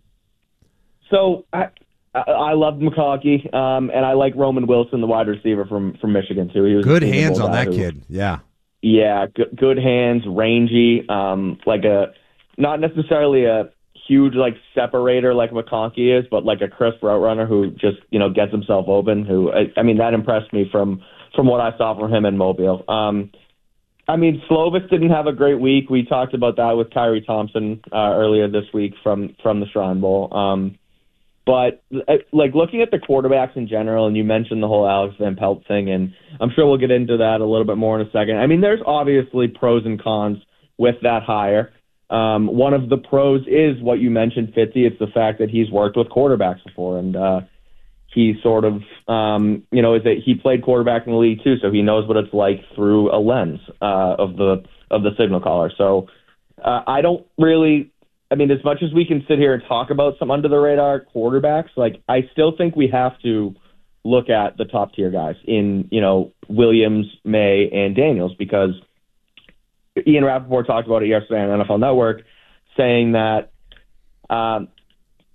So 1.09 1.45
I 1.53 1.67
I, 2.13 2.19
I 2.19 2.53
loved 2.53 2.81
McConkey, 2.81 3.53
um, 3.53 3.91
and 3.93 4.05
I 4.05 4.13
like 4.13 4.33
Roman 4.35 4.67
Wilson, 4.67 5.01
the 5.01 5.07
wide 5.07 5.27
receiver 5.27 5.65
from 5.65 5.97
from 5.99 6.13
Michigan 6.13 6.49
too. 6.53 6.63
He 6.63 6.75
was 6.75 6.85
Good 6.85 7.03
hands 7.03 7.39
on 7.39 7.51
that 7.51 7.67
who- 7.67 7.75
kid. 7.75 8.01
Yeah. 8.09 8.39
Yeah, 8.81 9.25
good, 9.33 9.57
good 9.57 9.77
hands, 9.79 10.25
rangy, 10.27 11.09
um, 11.09 11.57
like 11.65 11.85
a 11.85 12.13
not 12.55 12.79
necessarily 12.79 13.45
a 13.45 13.71
huge 14.07 14.35
like 14.35 14.53
separator 14.75 15.33
like 15.33 15.49
McConkey 15.49 16.19
is, 16.19 16.25
but 16.29 16.45
like 16.45 16.61
a 16.61 16.67
crisp 16.67 17.01
route 17.01 17.19
runner 17.19 17.47
who 17.47 17.71
just 17.71 17.97
you 18.11 18.19
know 18.19 18.29
gets 18.29 18.51
himself 18.51 18.85
open. 18.87 19.25
Who 19.25 19.51
I, 19.51 19.71
I 19.77 19.81
mean 19.81 19.97
that 19.97 20.13
impressed 20.13 20.53
me 20.53 20.69
from 20.71 21.01
from 21.35 21.47
what 21.47 21.61
I 21.61 21.75
saw 21.77 21.97
from 21.97 22.13
him 22.13 22.25
in 22.25 22.37
Mobile. 22.37 22.83
Um, 22.87 23.31
I 24.07 24.17
mean 24.17 24.43
Slovis 24.47 24.87
didn't 24.89 25.09
have 25.09 25.25
a 25.25 25.33
great 25.33 25.59
week. 25.59 25.89
We 25.89 26.05
talked 26.05 26.35
about 26.35 26.57
that 26.57 26.73
with 26.73 26.93
Kyrie 26.93 27.21
Thompson 27.25 27.81
uh, 27.91 28.13
earlier 28.13 28.47
this 28.47 28.65
week 28.71 28.93
from 29.01 29.35
from 29.41 29.61
the 29.61 29.65
Shrine 29.67 29.99
Bowl. 29.99 30.31
Um, 30.31 30.77
but 31.45 31.83
uh, 31.93 32.13
like 32.31 32.55
looking 32.55 32.81
at 32.81 32.91
the 32.91 32.97
quarterbacks 32.97 33.55
in 33.55 33.67
general, 33.67 34.07
and 34.07 34.17
you 34.17 34.23
mentioned 34.23 34.63
the 34.63 34.67
whole 34.67 34.87
Alex 34.87 35.15
Van 35.19 35.35
Pelt 35.35 35.63
thing, 35.67 35.89
and 35.89 36.13
I'm 36.39 36.49
sure 36.55 36.67
we'll 36.67 36.77
get 36.77 36.91
into 36.91 37.17
that 37.17 37.41
a 37.41 37.45
little 37.45 37.65
bit 37.65 37.77
more 37.77 37.99
in 37.99 38.07
a 38.07 38.11
second. 38.11 38.37
I 38.37 38.47
mean, 38.47 38.61
there's 38.61 38.81
obviously 38.85 39.47
pros 39.47 39.85
and 39.85 40.01
cons 40.01 40.37
with 40.77 40.95
that 41.03 41.23
hire. 41.23 41.71
Um, 42.09 42.47
one 42.47 42.73
of 42.73 42.89
the 42.89 42.97
pros 42.97 43.41
is 43.47 43.81
what 43.81 43.99
you 43.99 44.09
mentioned, 44.09 44.53
Fitzy. 44.55 44.85
It's 44.87 44.99
the 44.99 45.07
fact 45.13 45.39
that 45.39 45.49
he's 45.49 45.69
worked 45.71 45.97
with 45.97 46.07
quarterbacks 46.07 46.63
before, 46.63 46.99
and 46.99 47.15
uh, 47.15 47.41
he 48.13 48.35
sort 48.41 48.63
of, 48.63 48.81
um, 49.07 49.63
you 49.71 49.81
know, 49.81 49.95
is 49.95 50.03
that 50.03 50.17
he 50.23 50.35
played 50.35 50.63
quarterback 50.63 51.05
in 51.05 51.13
the 51.13 51.19
league 51.19 51.43
too, 51.43 51.55
so 51.61 51.71
he 51.71 51.81
knows 51.81 52.07
what 52.07 52.17
it's 52.17 52.33
like 52.33 52.61
through 52.75 53.13
a 53.15 53.19
lens 53.19 53.59
uh, 53.81 54.15
of 54.17 54.37
the 54.37 54.63
of 54.91 55.03
the 55.03 55.11
signal 55.17 55.41
caller. 55.41 55.71
So 55.77 56.07
uh, 56.63 56.81
I 56.87 57.01
don't 57.01 57.25
really. 57.37 57.91
I 58.35 58.37
mean, 58.37 58.51
as 58.51 58.61
much 58.65 58.83
as 58.83 58.91
we 58.93 59.05
can 59.05 59.23
sit 59.29 59.39
here 59.39 59.53
and 59.53 59.63
talk 59.65 59.91
about 59.91 60.15
some 60.19 60.29
under 60.29 60.49
the 60.49 60.57
radar 60.57 61.05
quarterbacks, 61.15 61.69
like 61.77 62.03
I 62.09 62.29
still 62.33 62.51
think 62.57 62.75
we 62.75 62.89
have 62.89 63.17
to 63.21 63.55
look 64.03 64.29
at 64.29 64.57
the 64.57 64.65
top 64.65 64.93
tier 64.93 65.09
guys 65.09 65.37
in, 65.45 65.87
you 65.89 66.01
know, 66.01 66.33
Williams, 66.49 67.05
Maye, 67.23 67.69
and 67.71 67.95
Daniels 67.95 68.35
because 68.37 68.71
Ian 70.05 70.25
Rapoport 70.25 70.67
talked 70.67 70.85
about 70.85 71.01
it 71.01 71.07
yesterday 71.07 71.49
on 71.49 71.61
NFL 71.61 71.79
Network, 71.79 72.23
saying 72.75 73.13
that 73.13 73.53
um, 74.29 74.67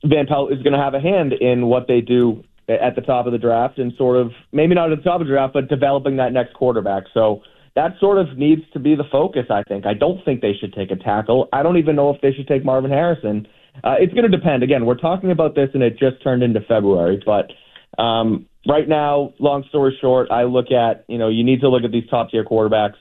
Van 0.04 0.26
Pelt 0.26 0.52
is 0.52 0.62
going 0.62 0.75
to 0.75 0.78
have 0.78 0.92
a 0.92 1.00
hand 1.00 1.33
in 1.33 1.69
what 1.69 1.88
they 1.88 2.02
do 2.02 2.45
at 2.69 2.97
the 2.97 3.00
top 3.00 3.25
of 3.25 3.33
the 3.33 3.38
draft 3.38 3.78
and 3.78 3.95
sort 3.97 4.19
of 4.19 4.33
maybe 4.52 4.75
not 4.75 4.92
at 4.92 4.99
the 4.99 5.04
top 5.04 5.23
of 5.23 5.26
the 5.26 5.33
draft, 5.33 5.54
but 5.54 5.69
developing 5.69 6.19
that 6.19 6.35
next 6.35 6.52
quarterback. 6.52 7.04
So 7.14 7.40
that 7.76 7.92
sort 8.00 8.18
of 8.18 8.36
needs 8.36 8.62
to 8.72 8.78
be 8.78 8.94
the 8.94 9.04
focus. 9.10 9.46
I 9.50 9.62
think. 9.64 9.86
I 9.86 9.94
don't 9.94 10.24
think 10.24 10.40
they 10.40 10.54
should 10.58 10.72
take 10.72 10.90
a 10.90 10.96
tackle. 10.96 11.48
I 11.52 11.62
don't 11.62 11.76
even 11.76 11.96
know 11.96 12.10
if 12.10 12.20
they 12.20 12.32
should 12.32 12.48
take 12.48 12.64
Marvin 12.64 12.90
Harrison. 12.90 13.46
Uh, 13.84 13.94
it's 13.98 14.12
going 14.12 14.28
to 14.30 14.36
depend. 14.36 14.62
Again, 14.62 14.84
we're 14.84 14.98
talking 14.98 15.30
about 15.30 15.54
this, 15.54 15.70
and 15.74 15.82
it 15.82 15.98
just 15.98 16.22
turned 16.22 16.42
into 16.42 16.60
February, 16.60 17.22
but. 17.24 17.50
Um, 17.98 18.46
right 18.68 18.88
now, 18.88 19.34
long 19.40 19.64
story 19.68 19.98
short, 20.00 20.30
I 20.30 20.44
look 20.44 20.70
at 20.70 21.04
you 21.08 21.18
know 21.18 21.28
you 21.28 21.44
need 21.44 21.60
to 21.62 21.68
look 21.68 21.82
at 21.82 21.90
these 21.90 22.08
top 22.08 22.30
tier 22.30 22.44
quarterbacks, 22.44 22.94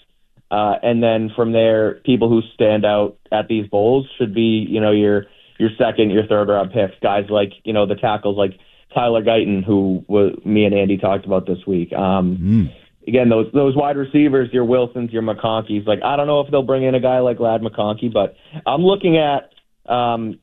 uh, 0.52 0.76
and 0.82 1.02
then 1.02 1.30
from 1.36 1.52
there, 1.52 1.96
people 2.06 2.28
who 2.28 2.42
stand 2.56 2.86
out 2.86 3.18
at 3.32 3.48
these 3.48 3.68
bowls 3.68 4.08
should 4.18 4.34
be 4.34 4.66
you 4.68 4.82
know 4.82 4.92
your 4.92 5.26
your 5.60 5.70
second, 5.78 6.10
your 6.10 6.26
third 6.26 6.50
round 6.50 6.72
picks, 6.72 6.96
guys 7.02 7.26
like 7.30 7.52
you 7.64 7.74
know 7.74 7.86
the 7.86 7.96
tackles 7.96 8.38
like 8.38 8.54
Tyler 8.94 9.24
Guyton, 9.24 9.64
who 9.64 10.04
was, 10.08 10.34
me 10.46 10.66
and 10.66 10.74
Andy 10.74 10.98
talked 10.98 11.26
about 11.26 11.46
this 11.46 11.60
week. 11.68 11.94
Um, 11.94 12.38
mm. 12.38 12.74
Again, 13.10 13.28
those 13.28 13.48
those 13.54 13.76
wide 13.76 13.98
receivers, 13.98 14.50
your 14.54 14.66
Wilsons, 14.66 15.12
your 15.12 15.24
McConkeys. 15.24 15.86
Like 15.88 16.00
I 16.04 16.16
don't 16.16 16.28
know 16.28 16.42
if 16.42 16.52
they'll 16.52 16.64
bring 16.64 16.84
in 16.84 16.94
a 16.94 17.00
guy 17.00 17.20
like 17.20 17.40
Ladd 17.40 17.62
McConkey, 17.62 18.14
but 18.14 18.36
I'm 18.68 18.84
looking 18.84 19.18
at 19.18 19.50
um, 19.92 20.40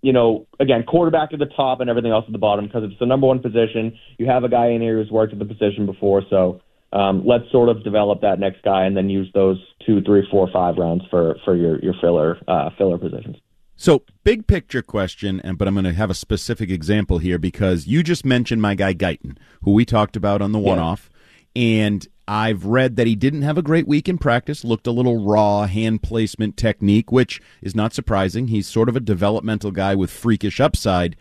you 0.00 0.14
know, 0.14 0.46
again, 0.58 0.84
quarterback 0.84 1.34
at 1.34 1.38
the 1.38 1.50
top 1.54 1.80
and 1.80 1.90
everything 1.90 2.10
else 2.10 2.24
at 2.26 2.32
the 2.32 2.38
bottom 2.38 2.66
because 2.66 2.84
it's 2.84 2.98
the 2.98 3.04
number 3.04 3.26
one 3.26 3.40
position. 3.40 3.98
You 4.16 4.26
have 4.26 4.42
a 4.42 4.48
guy 4.48 4.68
in 4.68 4.80
here 4.80 4.96
who's 4.96 5.10
worked 5.10 5.34
at 5.34 5.38
the 5.38 5.44
position 5.44 5.84
before, 5.84 6.22
so 6.30 6.62
um, 6.94 7.26
let's 7.26 7.44
sort 7.52 7.68
of 7.68 7.84
develop 7.84 8.22
that 8.22 8.38
next 8.38 8.62
guy 8.62 8.84
and 8.84 8.96
then 8.96 9.10
use 9.10 9.30
those 9.34 9.62
two, 9.84 10.00
three, 10.02 10.26
four, 10.30 10.48
five 10.50 10.76
rounds 10.76 11.04
for 11.10 11.36
for 11.44 11.54
your 11.54 11.78
your 11.80 11.94
filler 12.00 12.38
uh, 12.48 12.70
filler 12.78 12.96
positions. 12.96 13.36
So, 13.76 14.02
big 14.24 14.46
picture 14.48 14.82
question, 14.82 15.40
and 15.44 15.58
but 15.58 15.68
I'm 15.68 15.74
going 15.74 15.84
to 15.84 15.92
have 15.92 16.10
a 16.10 16.14
specific 16.14 16.70
example 16.70 17.18
here 17.18 17.38
because 17.38 17.86
you 17.86 18.02
just 18.02 18.24
mentioned 18.24 18.62
my 18.62 18.74
guy 18.74 18.94
Guyton, 18.94 19.36
who 19.62 19.72
we 19.72 19.84
talked 19.84 20.16
about 20.16 20.40
on 20.40 20.52
the 20.52 20.58
one 20.58 20.78
off, 20.78 21.10
and 21.54 22.06
I've 22.26 22.66
read 22.66 22.96
that 22.96 23.06
he 23.06 23.16
didn't 23.16 23.42
have 23.42 23.56
a 23.56 23.62
great 23.62 23.88
week 23.88 24.08
in 24.08 24.18
practice, 24.18 24.62
looked 24.62 24.86
a 24.86 24.92
little 24.92 25.24
raw, 25.24 25.66
hand 25.66 26.02
placement 26.02 26.56
technique, 26.58 27.10
which 27.10 27.40
is 27.62 27.74
not 27.74 27.94
surprising. 27.94 28.48
He's 28.48 28.66
sort 28.66 28.90
of 28.90 28.96
a 28.96 29.00
developmental 29.00 29.70
guy 29.70 29.94
with 29.94 30.10
freakish 30.10 30.60
upside. 30.60 31.16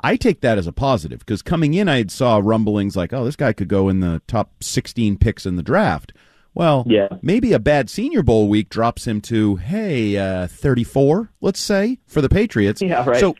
I 0.00 0.16
take 0.16 0.42
that 0.42 0.56
as 0.56 0.68
a 0.68 0.72
positive 0.72 1.20
because 1.20 1.42
coming 1.42 1.74
in, 1.74 1.88
I 1.88 2.06
saw 2.06 2.40
rumblings 2.42 2.94
like, 2.94 3.12
oh, 3.12 3.24
this 3.24 3.34
guy 3.34 3.52
could 3.52 3.68
go 3.68 3.88
in 3.88 4.00
the 4.00 4.22
top 4.28 4.62
16 4.62 5.18
picks 5.18 5.46
in 5.46 5.56
the 5.56 5.64
draft. 5.64 6.12
Well, 6.54 6.84
yeah. 6.86 7.08
maybe 7.22 7.52
a 7.52 7.58
bad 7.58 7.90
Senior 7.90 8.22
Bowl 8.22 8.48
week 8.48 8.70
drops 8.70 9.06
him 9.06 9.20
to, 9.22 9.56
hey, 9.56 10.16
uh, 10.16 10.46
34, 10.46 11.30
let's 11.40 11.60
say, 11.60 11.98
for 12.06 12.20
the 12.22 12.28
Patriots. 12.28 12.80
Yeah, 12.80 13.04
right. 13.04 13.20
So 13.20 13.34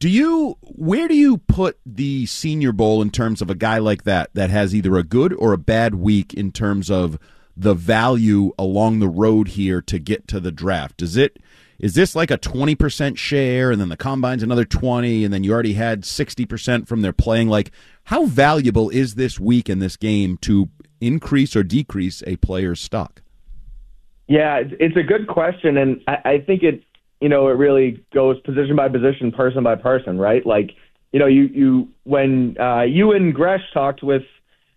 do 0.00 0.08
you 0.08 0.56
where 0.62 1.06
do 1.06 1.14
you 1.14 1.36
put 1.36 1.78
the 1.84 2.26
Senior 2.26 2.72
Bowl 2.72 3.02
in 3.02 3.10
terms 3.10 3.40
of 3.40 3.50
a 3.50 3.54
guy 3.54 3.78
like 3.78 4.04
that 4.04 4.30
that 4.34 4.50
has 4.50 4.74
either 4.74 4.96
a 4.96 5.04
good 5.04 5.32
or 5.34 5.52
a 5.52 5.58
bad 5.58 5.94
week 5.94 6.34
in 6.34 6.50
terms 6.50 6.90
of 6.90 7.18
the 7.54 7.74
value 7.74 8.52
along 8.58 8.98
the 8.98 9.08
road 9.08 9.48
here 9.48 9.82
to 9.82 9.98
get 9.98 10.26
to 10.28 10.40
the 10.40 10.50
draft? 10.50 10.96
Does 10.96 11.16
it 11.18 11.38
is 11.78 11.94
this 11.94 12.14
like 12.14 12.30
a 12.30 12.38
20% 12.38 13.16
share 13.16 13.70
and 13.70 13.80
then 13.80 13.88
the 13.88 13.96
combine's 13.96 14.42
another 14.42 14.64
20 14.64 15.24
and 15.24 15.32
then 15.32 15.44
you 15.44 15.52
already 15.52 15.74
had 15.74 16.02
60% 16.02 16.86
from 16.86 17.00
their 17.00 17.12
playing 17.12 17.48
like 17.48 17.70
how 18.04 18.26
valuable 18.26 18.90
is 18.90 19.14
this 19.14 19.38
week 19.38 19.68
in 19.68 19.78
this 19.78 19.96
game 19.96 20.36
to 20.38 20.68
increase 21.00 21.54
or 21.54 21.62
decrease 21.62 22.22
a 22.26 22.36
player's 22.36 22.80
stock? 22.80 23.22
Yeah, 24.30 24.62
it's 24.78 24.96
a 24.96 25.02
good 25.02 25.26
question, 25.26 25.76
and 25.76 26.00
I, 26.06 26.38
think 26.46 26.62
it 26.62 26.84
you 27.20 27.28
know, 27.28 27.48
it 27.48 27.52
really 27.52 28.02
goes 28.12 28.40
position 28.40 28.76
by 28.76 28.88
position, 28.88 29.30
person 29.30 29.62
by 29.62 29.76
person, 29.76 30.18
right? 30.18 30.44
Like, 30.44 30.70
you 31.12 31.18
know, 31.18 31.26
you 31.26 31.42
you 31.44 31.88
when 32.04 32.56
uh, 32.58 32.82
you 32.82 33.12
and 33.12 33.34
Gresh 33.34 33.62
talked 33.74 34.02
with 34.02 34.22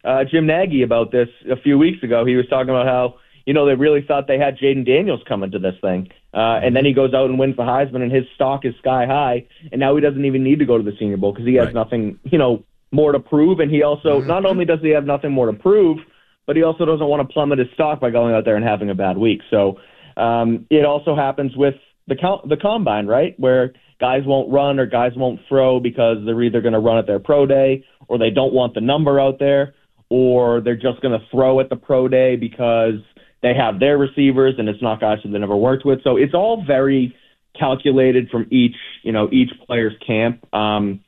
uh, 0.03 0.23
Jim 0.29 0.45
Nagy 0.45 0.83
about 0.83 1.12
this 1.12 1.29
a 1.50 1.55
few 1.55 1.77
weeks 1.77 2.03
ago, 2.03 2.25
he 2.25 2.35
was 2.35 2.47
talking 2.50 2.69
about 2.69 2.85
how 2.85 3.15
you 3.45 3.53
know 3.53 3.65
they 3.65 3.75
really 3.75 4.01
thought 4.01 4.27
they 4.27 4.39
had 4.39 4.57
Jayden 4.57 4.85
Daniels 4.85 5.21
coming 5.27 5.51
to 5.51 5.59
this 5.59 5.75
thing, 5.81 6.09
uh, 6.33 6.59
and 6.63 6.75
then 6.75 6.85
he 6.85 6.93
goes 6.93 7.13
out 7.13 7.29
and 7.29 7.39
wins 7.39 7.55
the 7.55 7.63
Heisman, 7.63 8.01
and 8.01 8.12
his 8.12 8.25
stock 8.35 8.65
is 8.65 8.73
sky 8.79 9.05
high, 9.05 9.45
and 9.71 9.79
now 9.79 9.95
he 9.95 10.01
doesn't 10.01 10.25
even 10.25 10.43
need 10.43 10.59
to 10.59 10.65
go 10.65 10.77
to 10.77 10.83
the 10.83 10.95
Senior 11.00 11.17
Bowl 11.17 11.31
because 11.31 11.47
he 11.47 11.55
has 11.55 11.67
right. 11.67 11.75
nothing, 11.75 12.19
you 12.23 12.38
know, 12.38 12.63
more 12.91 13.13
to 13.13 13.19
prove, 13.19 13.59
and 13.59 13.71
he 13.71 13.83
also 13.83 14.19
mm-hmm. 14.19 14.27
not 14.27 14.45
only 14.45 14.65
does 14.65 14.79
he 14.81 14.89
have 14.89 15.05
nothing 15.05 15.31
more 15.31 15.45
to 15.45 15.53
prove, 15.53 16.00
but 16.45 16.55
he 16.55 16.63
also 16.63 16.83
doesn't 16.83 17.07
want 17.07 17.27
to 17.27 17.31
plummet 17.31 17.59
his 17.59 17.69
stock 17.73 18.01
by 18.01 18.09
going 18.09 18.33
out 18.33 18.43
there 18.43 18.55
and 18.55 18.65
having 18.65 18.89
a 18.89 18.95
bad 18.95 19.17
week. 19.17 19.41
So 19.50 19.79
um, 20.17 20.65
it 20.69 20.83
also 20.83 21.15
happens 21.15 21.55
with 21.55 21.75
the 22.07 22.15
count, 22.15 22.48
the 22.50 22.57
combine, 22.57 23.07
right? 23.07 23.39
Where 23.39 23.74
guys 24.00 24.24
won't 24.25 24.51
run 24.51 24.79
or 24.79 24.86
guys 24.86 25.12
won't 25.15 25.39
throw 25.48 25.79
because 25.79 26.17
they're 26.25 26.41
either 26.43 26.62
going 26.62 26.74
to 26.74 26.79
run 26.79 26.98
at 26.98 27.07
their 27.07 27.19
pro 27.19 27.45
day 27.45 27.86
or 28.07 28.17
they 28.17 28.29
don't 28.29 28.53
want 28.53 28.74
the 28.74 28.81
number 28.81 29.19
out 29.19 29.39
there 29.39 29.74
or 30.10 30.62
they're 30.62 30.75
just 30.75 31.01
going 31.01 31.17
to 31.17 31.25
throw 31.31 31.60
at 31.60 31.69
the 31.69 31.75
pro 31.75 32.07
day 32.07 32.36
because 32.36 32.95
they 33.41 33.53
have 33.53 33.79
their 33.79 33.98
receivers 33.98 34.55
and 34.57 34.67
it's 34.69 34.81
not 34.81 35.00
guys 35.00 35.19
that 35.24 35.29
they 35.29 35.39
never 35.39 35.55
worked 35.55 35.86
with. 35.86 36.03
So 36.03 36.17
it's 36.17 36.33
all 36.33 36.63
very 36.65 37.15
calculated 37.57 38.29
from 38.29 38.48
each, 38.51 38.75
you 39.03 39.12
know, 39.12 39.29
each 39.31 39.51
player's 39.65 39.93
camp. 40.05 40.43
Um, 40.53 41.01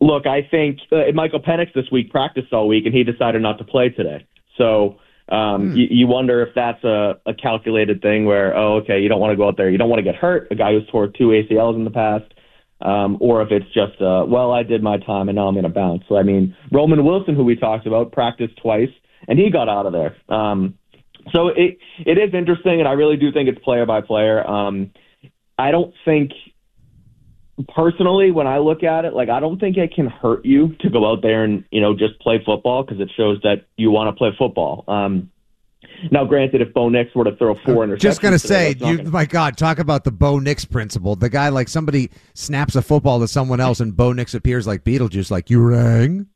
look, 0.00 0.26
I 0.26 0.46
think 0.48 0.78
uh, 0.90 1.12
Michael 1.14 1.40
Penix 1.40 1.72
this 1.74 1.86
week 1.90 2.10
practiced 2.10 2.52
all 2.52 2.68
week 2.68 2.86
and 2.86 2.94
he 2.94 3.04
decided 3.04 3.42
not 3.42 3.58
to 3.58 3.64
play 3.64 3.88
today. 3.88 4.26
So 4.58 4.98
um, 5.28 5.70
hmm. 5.70 5.76
you, 5.76 5.86
you 5.90 6.06
wonder 6.06 6.42
if 6.42 6.54
that's 6.54 6.82
a, 6.84 7.20
a 7.26 7.34
calculated 7.34 8.02
thing 8.02 8.24
where, 8.24 8.56
oh, 8.56 8.76
okay, 8.78 9.00
you 9.00 9.08
don't 9.08 9.20
want 9.20 9.32
to 9.32 9.36
go 9.36 9.48
out 9.48 9.56
there, 9.56 9.70
you 9.70 9.78
don't 9.78 9.88
want 9.88 9.98
to 9.98 10.04
get 10.04 10.14
hurt. 10.14 10.48
A 10.50 10.54
guy 10.54 10.72
who's 10.72 10.86
tore 10.90 11.08
two 11.08 11.28
ACLs 11.28 11.76
in 11.76 11.84
the 11.84 11.90
past, 11.90 12.24
um, 12.80 13.16
or 13.20 13.42
if 13.42 13.50
it's 13.50 13.66
just, 13.66 14.00
uh, 14.00 14.24
well, 14.26 14.52
I 14.52 14.62
did 14.62 14.82
my 14.82 14.98
time 14.98 15.28
and 15.28 15.36
now 15.36 15.46
I'm 15.46 15.54
going 15.54 15.64
to 15.64 15.70
bounce. 15.70 16.02
So 16.08 16.16
I 16.16 16.22
mean, 16.22 16.56
Roman 16.70 17.04
Wilson, 17.04 17.34
who 17.34 17.44
we 17.44 17.56
talked 17.56 17.86
about, 17.86 18.12
practiced 18.12 18.60
twice 18.60 18.90
and 19.28 19.38
he 19.38 19.50
got 19.50 19.68
out 19.68 19.86
of 19.86 19.92
there. 19.92 20.16
Um, 20.28 20.78
so 21.32 21.48
it 21.48 21.78
it 22.00 22.18
is 22.18 22.34
interesting, 22.34 22.80
and 22.80 22.88
I 22.88 22.92
really 22.92 23.16
do 23.16 23.30
think 23.30 23.48
it's 23.48 23.62
player 23.64 23.86
by 23.86 24.00
player. 24.00 24.44
Um, 24.44 24.90
I 25.58 25.70
don't 25.70 25.94
think 26.04 26.32
personally, 27.74 28.30
when 28.30 28.46
I 28.46 28.58
look 28.58 28.82
at 28.82 29.04
it, 29.04 29.14
like 29.14 29.28
I 29.28 29.40
don't 29.40 29.58
think 29.58 29.76
it 29.76 29.94
can 29.94 30.06
hurt 30.06 30.44
you 30.44 30.74
to 30.80 30.90
go 30.90 31.10
out 31.10 31.22
there 31.22 31.44
and 31.44 31.64
you 31.70 31.80
know 31.80 31.94
just 31.94 32.18
play 32.20 32.42
football 32.44 32.82
because 32.82 33.00
it 33.00 33.10
shows 33.16 33.40
that 33.42 33.66
you 33.76 33.90
want 33.90 34.14
to 34.14 34.18
play 34.18 34.30
football. 34.38 34.84
Um, 34.88 35.30
now, 36.10 36.24
granted, 36.24 36.60
if 36.60 36.72
Bo 36.72 36.88
Nix 36.88 37.14
were 37.14 37.24
to 37.24 37.36
throw 37.36 37.54
four 37.64 37.86
interceptions, 37.86 38.00
just 38.00 38.20
gonna 38.20 38.38
say, 38.38 38.70
you, 38.70 38.96
gonna... 38.98 39.10
my 39.10 39.24
God, 39.24 39.56
talk 39.56 39.78
about 39.78 40.04
the 40.04 40.10
Bo 40.10 40.38
Nix 40.38 40.64
principle. 40.64 41.16
The 41.16 41.28
guy 41.28 41.48
like 41.50 41.68
somebody 41.68 42.10
snaps 42.34 42.74
a 42.74 42.82
football 42.82 43.20
to 43.20 43.28
someone 43.28 43.60
else, 43.60 43.80
and 43.80 43.96
Bo 43.96 44.12
Nix 44.12 44.34
appears 44.34 44.66
like 44.66 44.84
Beetlejuice, 44.84 45.30
like 45.30 45.50
you 45.50 45.60
rang. 45.60 46.26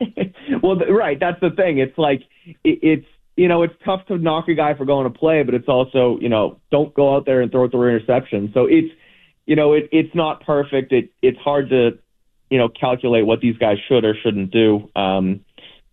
well, 0.62 0.76
right, 0.88 1.18
that's 1.18 1.40
the 1.40 1.50
thing. 1.50 1.78
It's 1.78 1.96
like 1.98 2.22
it, 2.64 2.78
it's 2.82 3.06
you 3.36 3.48
know 3.48 3.62
it's 3.62 3.74
tough 3.84 4.06
to 4.06 4.16
knock 4.16 4.48
a 4.48 4.54
guy 4.54 4.74
for 4.74 4.84
going 4.84 5.10
to 5.10 5.18
play, 5.18 5.42
but 5.42 5.54
it's 5.54 5.68
also 5.68 6.18
you 6.20 6.28
know 6.28 6.60
don't 6.70 6.94
go 6.94 7.14
out 7.14 7.26
there 7.26 7.40
and 7.40 7.50
throw 7.50 7.68
three 7.68 7.98
interceptions. 7.98 8.54
So 8.54 8.66
it's 8.66 8.92
you 9.46 9.56
know, 9.56 9.72
it, 9.72 9.88
it's 9.92 10.14
not 10.14 10.44
perfect. 10.44 10.92
It, 10.92 11.10
it's 11.20 11.38
hard 11.38 11.70
to, 11.70 11.98
you 12.50 12.58
know, 12.58 12.68
calculate 12.68 13.26
what 13.26 13.40
these 13.40 13.56
guys 13.56 13.78
should 13.88 14.04
or 14.04 14.14
shouldn't 14.22 14.50
do. 14.50 14.88
Um, 14.94 15.44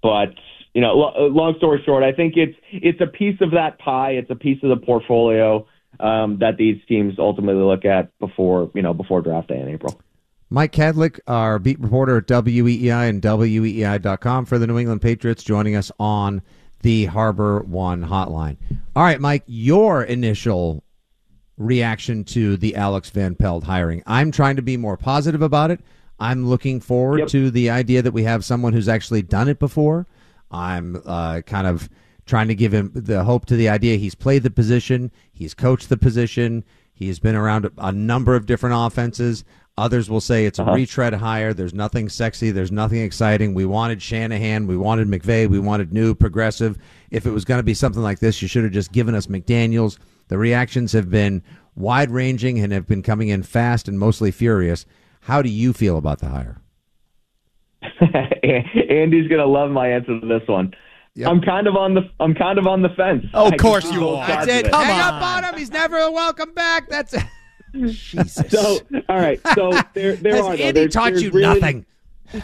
but 0.01 0.29
you 0.73 0.81
know, 0.81 0.93
lo- 0.93 1.27
long 1.27 1.55
story 1.57 1.81
short, 1.85 2.03
I 2.03 2.11
think 2.11 2.35
it's 2.37 2.57
it's 2.71 3.01
a 3.01 3.07
piece 3.07 3.39
of 3.41 3.51
that 3.51 3.79
pie. 3.79 4.11
It's 4.11 4.29
a 4.29 4.35
piece 4.35 4.61
of 4.63 4.69
the 4.69 4.77
portfolio 4.77 5.67
um, 5.99 6.37
that 6.39 6.57
these 6.57 6.79
teams 6.87 7.15
ultimately 7.17 7.63
look 7.63 7.85
at 7.85 8.17
before 8.19 8.71
you 8.73 8.81
know 8.81 8.93
before 8.93 9.21
draft 9.21 9.47
day 9.47 9.59
in 9.59 9.67
April. 9.67 9.99
Mike 10.51 10.71
Kadlick, 10.71 11.19
our 11.27 11.59
beat 11.59 11.79
reporter 11.79 12.17
at 12.17 12.27
WEEI 12.27 13.09
and 13.09 13.21
WEEI.com 13.21 14.45
for 14.45 14.57
the 14.57 14.65
New 14.65 14.79
England 14.79 15.01
Patriots, 15.01 15.43
joining 15.43 15.75
us 15.75 15.91
on 15.99 16.41
the 16.81 17.05
Harbor 17.05 17.59
One 17.59 18.03
hotline. 18.03 18.57
All 18.95 19.03
right, 19.03 19.21
Mike, 19.21 19.43
your 19.45 20.03
initial 20.03 20.83
reaction 21.59 22.23
to 22.23 22.57
the 22.57 22.75
Alex 22.75 23.09
Van 23.11 23.35
Pelt 23.35 23.65
hiring. 23.65 24.01
I'm 24.07 24.31
trying 24.31 24.55
to 24.55 24.61
be 24.63 24.77
more 24.77 24.97
positive 24.97 25.41
about 25.43 25.69
it. 25.69 25.81
I'm 26.19 26.47
looking 26.47 26.81
forward 26.81 27.19
yep. 27.19 27.27
to 27.29 27.51
the 27.51 27.69
idea 27.69 28.01
that 28.01 28.11
we 28.11 28.23
have 28.23 28.43
someone 28.43 28.73
who's 28.73 28.89
actually 28.89 29.21
done 29.21 29.47
it 29.47 29.59
before. 29.59 30.07
I'm 30.51 31.01
uh, 31.05 31.41
kind 31.41 31.67
of 31.67 31.89
trying 32.25 32.47
to 32.47 32.55
give 32.55 32.73
him 32.73 32.91
the 32.95 33.23
hope 33.23 33.45
to 33.47 33.55
the 33.55 33.69
idea 33.69 33.97
he's 33.97 34.15
played 34.15 34.43
the 34.43 34.49
position, 34.49 35.11
he's 35.31 35.53
coached 35.53 35.89
the 35.89 35.97
position, 35.97 36.63
he's 36.93 37.19
been 37.19 37.35
around 37.35 37.69
a 37.77 37.91
number 37.91 38.35
of 38.35 38.45
different 38.45 38.75
offenses. 38.77 39.43
Others 39.77 40.09
will 40.09 40.19
say 40.19 40.45
it's 40.45 40.59
a 40.59 40.63
Uh-huh. 40.63 40.73
retread 40.73 41.13
hire. 41.13 41.53
There's 41.53 41.73
nothing 41.73 42.09
sexy. 42.09 42.51
There's 42.51 42.71
nothing 42.71 42.99
exciting. 42.99 43.53
We 43.53 43.63
wanted 43.63 44.01
Shanahan. 44.01 44.67
We 44.67 44.75
wanted 44.75 45.07
McVay. 45.07 45.47
We 45.47 45.59
wanted 45.59 45.93
new 45.93 46.13
progressive. 46.13 46.77
If 47.11 47.25
it 47.25 47.31
was 47.31 47.45
going 47.45 47.59
to 47.59 47.63
be 47.63 47.73
something 47.73 48.03
like 48.03 48.19
this, 48.19 48.41
you 48.41 48.49
should 48.49 48.63
have 48.65 48.73
just 48.73 48.91
given 48.91 49.15
us 49.15 49.27
McDaniels. 49.27 49.97
The 50.29 50.37
reactions 50.37 50.93
have 50.93 51.09
been 51.09 51.43
wide 51.75 52.09
ranging 52.11 52.59
and 52.59 52.71
have 52.71 52.87
been 52.87 53.03
coming 53.03 53.27
in 53.29 53.43
fast 53.43 53.87
and 53.87 53.99
mostly 53.99 54.31
furious. 54.31 54.85
How 55.21 55.41
do 55.41 55.49
you 55.49 55.73
feel 55.73 55.97
about 55.97 56.19
the 56.19 56.29
hire? 56.29 56.61
Andy's 58.89 59.27
gonna 59.29 59.45
love 59.45 59.71
my 59.71 59.87
answer 59.89 60.19
to 60.19 60.25
this 60.25 60.47
one. 60.47 60.73
I'm 61.25 61.41
kind 61.41 61.67
of 61.67 61.75
on 61.75 61.95
the 61.95 62.01
I'm 62.19 62.33
kind 62.33 62.57
of 62.57 62.65
on 62.67 62.81
the 62.81 62.89
fence. 62.89 63.25
Oh, 63.33 63.47
of 63.51 63.57
course 63.57 63.91
you 63.91 63.99
both 63.99 64.19
are. 64.19 64.27
sides 64.27 64.47
That's 64.47 64.67
of 64.69 64.73
it. 64.73 64.75
Hang 64.75 65.01
up 65.01 65.21
on 65.21 65.43
him. 65.43 65.57
He's 65.59 65.71
never 65.71 66.09
welcome 66.11 66.53
back. 66.53 66.87
That's 66.89 67.13
it. 67.13 67.23
Jesus. 67.73 68.35
So, 68.49 68.79
all 69.09 69.17
right. 69.17 69.39
So 69.55 69.71
there, 69.93 70.15
there 70.15 70.35
Has 70.37 70.45
are. 70.45 70.57
though. 70.57 70.63
Andy 70.63 70.71
There's- 70.71 70.93
taught 70.93 71.11
there's 71.11 71.23
you 71.23 71.31
really- 71.31 71.59
nothing? 71.59 71.85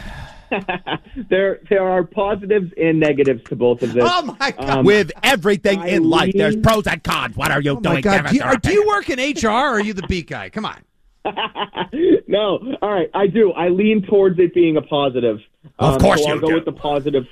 there, 1.28 1.60
there 1.68 1.88
are 1.88 2.04
positives 2.04 2.72
and 2.80 3.00
negatives 3.00 3.42
to 3.44 3.56
both 3.56 3.82
of 3.82 3.92
this. 3.92 4.04
Oh 4.06 4.36
my 4.38 4.50
God! 4.52 4.70
Um, 4.70 4.84
With 4.84 5.10
everything 5.22 5.78
I 5.80 5.88
in 5.88 6.08
life, 6.08 6.32
there's 6.34 6.56
pros 6.56 6.86
and 6.86 7.02
cons. 7.02 7.36
What 7.36 7.50
are 7.50 7.60
you 7.60 7.72
oh 7.72 7.80
doing? 7.80 8.00
God! 8.02 8.26
Do 8.28 8.36
you, 8.36 8.42
are, 8.42 8.56
do 8.56 8.72
you 8.72 8.86
work 8.86 9.08
in 9.10 9.18
HR 9.18 9.48
or 9.48 9.50
are 9.50 9.80
you 9.80 9.92
the 9.92 10.06
beat 10.06 10.28
guy? 10.28 10.48
Come 10.50 10.64
on. 10.64 10.82
no, 12.28 12.60
all 12.82 12.92
right, 12.92 13.10
I 13.14 13.26
do. 13.26 13.52
I 13.52 13.68
lean 13.68 14.02
towards 14.02 14.38
it 14.38 14.54
being 14.54 14.76
a 14.76 14.82
positive. 14.82 15.40
Of 15.78 15.94
Um, 15.94 16.00
course 16.00 16.22
so 16.22 16.28
I'll 16.30 16.34
you 16.36 16.40
go 16.40 16.48
do. 16.48 16.54
with 16.54 16.64
the 16.64 16.72
positive. 16.72 17.26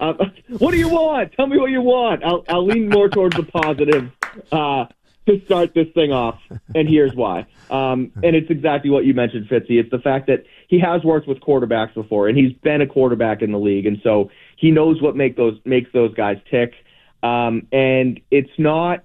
Uh, 0.00 0.14
what 0.58 0.70
do 0.70 0.78
you 0.78 0.88
want? 0.88 1.32
Tell 1.32 1.46
me 1.46 1.58
what 1.58 1.70
you 1.70 1.82
want. 1.82 2.24
I'll, 2.24 2.44
I'll 2.48 2.64
lean 2.66 2.88
more 2.88 3.08
towards 3.08 3.36
the 3.36 3.42
positive 3.42 4.10
uh, 4.52 4.86
to 5.26 5.44
start 5.44 5.74
this 5.74 5.88
thing 5.94 6.12
off, 6.12 6.40
and 6.74 6.88
here's 6.88 7.14
why. 7.14 7.46
Um, 7.70 8.12
and 8.22 8.34
it's 8.34 8.48
exactly 8.50 8.90
what 8.90 9.04
you 9.04 9.12
mentioned, 9.12 9.46
Fitzy. 9.48 9.78
It's 9.78 9.90
the 9.90 9.98
fact 9.98 10.28
that 10.28 10.44
he 10.68 10.78
has 10.78 11.02
worked 11.02 11.26
with 11.26 11.40
quarterbacks 11.40 11.94
before, 11.94 12.28
and 12.28 12.38
he's 12.38 12.52
been 12.52 12.80
a 12.82 12.86
quarterback 12.86 13.42
in 13.42 13.50
the 13.52 13.58
league, 13.58 13.86
and 13.86 13.98
so 14.04 14.30
he 14.56 14.70
knows 14.70 15.02
what 15.02 15.16
make 15.16 15.36
those 15.36 15.58
makes 15.64 15.90
those 15.92 16.14
guys 16.14 16.36
tick. 16.50 16.74
Um, 17.22 17.66
and 17.72 18.20
it's 18.30 18.50
not 18.58 19.02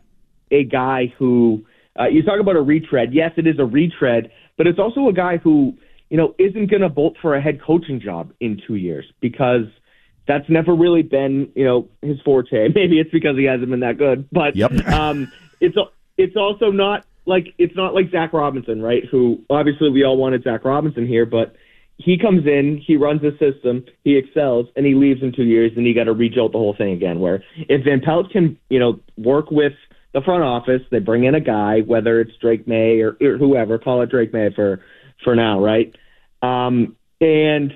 a 0.51 0.65
guy 0.65 1.13
who 1.17 1.65
uh, 1.99 2.07
you 2.07 2.21
talk 2.21 2.39
about 2.39 2.57
a 2.57 2.61
retread. 2.61 3.13
Yes, 3.13 3.31
it 3.37 3.47
is 3.47 3.57
a 3.59 3.65
retread, 3.65 4.31
but 4.57 4.67
it's 4.67 4.77
also 4.77 5.07
a 5.07 5.13
guy 5.13 5.37
who 5.37 5.73
you 6.09 6.17
know 6.17 6.35
isn't 6.37 6.69
going 6.69 6.81
to 6.81 6.89
bolt 6.89 7.15
for 7.21 7.33
a 7.33 7.41
head 7.41 7.61
coaching 7.61 7.99
job 7.99 8.33
in 8.41 8.61
two 8.67 8.75
years 8.75 9.05
because 9.21 9.65
that's 10.27 10.47
never 10.49 10.75
really 10.75 11.01
been 11.01 11.49
you 11.55 11.63
know 11.63 11.87
his 12.01 12.19
forte. 12.21 12.67
Maybe 12.75 12.99
it's 12.99 13.11
because 13.11 13.37
he 13.37 13.45
hasn't 13.45 13.69
been 13.69 13.79
that 13.79 13.97
good, 13.97 14.27
but 14.31 14.55
Yep. 14.57 14.71
um, 14.89 15.31
it's 15.61 15.77
it's 16.17 16.35
also 16.35 16.71
not 16.71 17.05
like 17.25 17.47
it's 17.57 17.75
not 17.75 17.93
like 17.93 18.11
Zac 18.11 18.33
Robinson, 18.33 18.81
right? 18.81 19.03
Who 19.09 19.43
obviously 19.49 19.89
we 19.89 20.03
all 20.03 20.17
wanted 20.17 20.43
Zac 20.43 20.65
Robinson 20.65 21.07
here, 21.07 21.25
but 21.25 21.55
he 21.97 22.17
comes 22.17 22.45
in, 22.45 22.81
he 22.85 22.97
runs 22.97 23.21
the 23.21 23.31
system, 23.39 23.85
he 24.03 24.17
excels, 24.17 24.67
and 24.75 24.85
he 24.85 24.95
leaves 24.95 25.21
in 25.21 25.31
two 25.31 25.43
years, 25.43 25.71
and 25.75 25.85
you 25.85 25.93
got 25.93 26.05
to 26.05 26.13
rejolt 26.13 26.51
the 26.51 26.57
whole 26.57 26.75
thing 26.75 26.91
again. 26.91 27.19
Where 27.19 27.43
if 27.55 27.85
Van 27.85 28.01
Pelt 28.01 28.31
can, 28.31 28.57
you 28.69 28.79
know, 28.79 28.99
work 29.17 29.51
with 29.51 29.73
the 30.13 30.21
front 30.21 30.43
office, 30.43 30.81
they 30.91 30.99
bring 30.99 31.23
in 31.23 31.35
a 31.35 31.39
guy, 31.39 31.79
whether 31.81 32.19
it's 32.19 32.31
Drake 32.41 32.67
Maye 32.67 32.99
or, 32.99 33.17
or 33.21 33.37
whoever, 33.37 33.77
call 33.79 34.01
it 34.01 34.09
Drake 34.09 34.33
Maye 34.33 34.51
for 34.55 34.81
for 35.23 35.35
now, 35.35 35.63
right? 35.63 35.95
Um, 36.41 36.97
and 37.21 37.71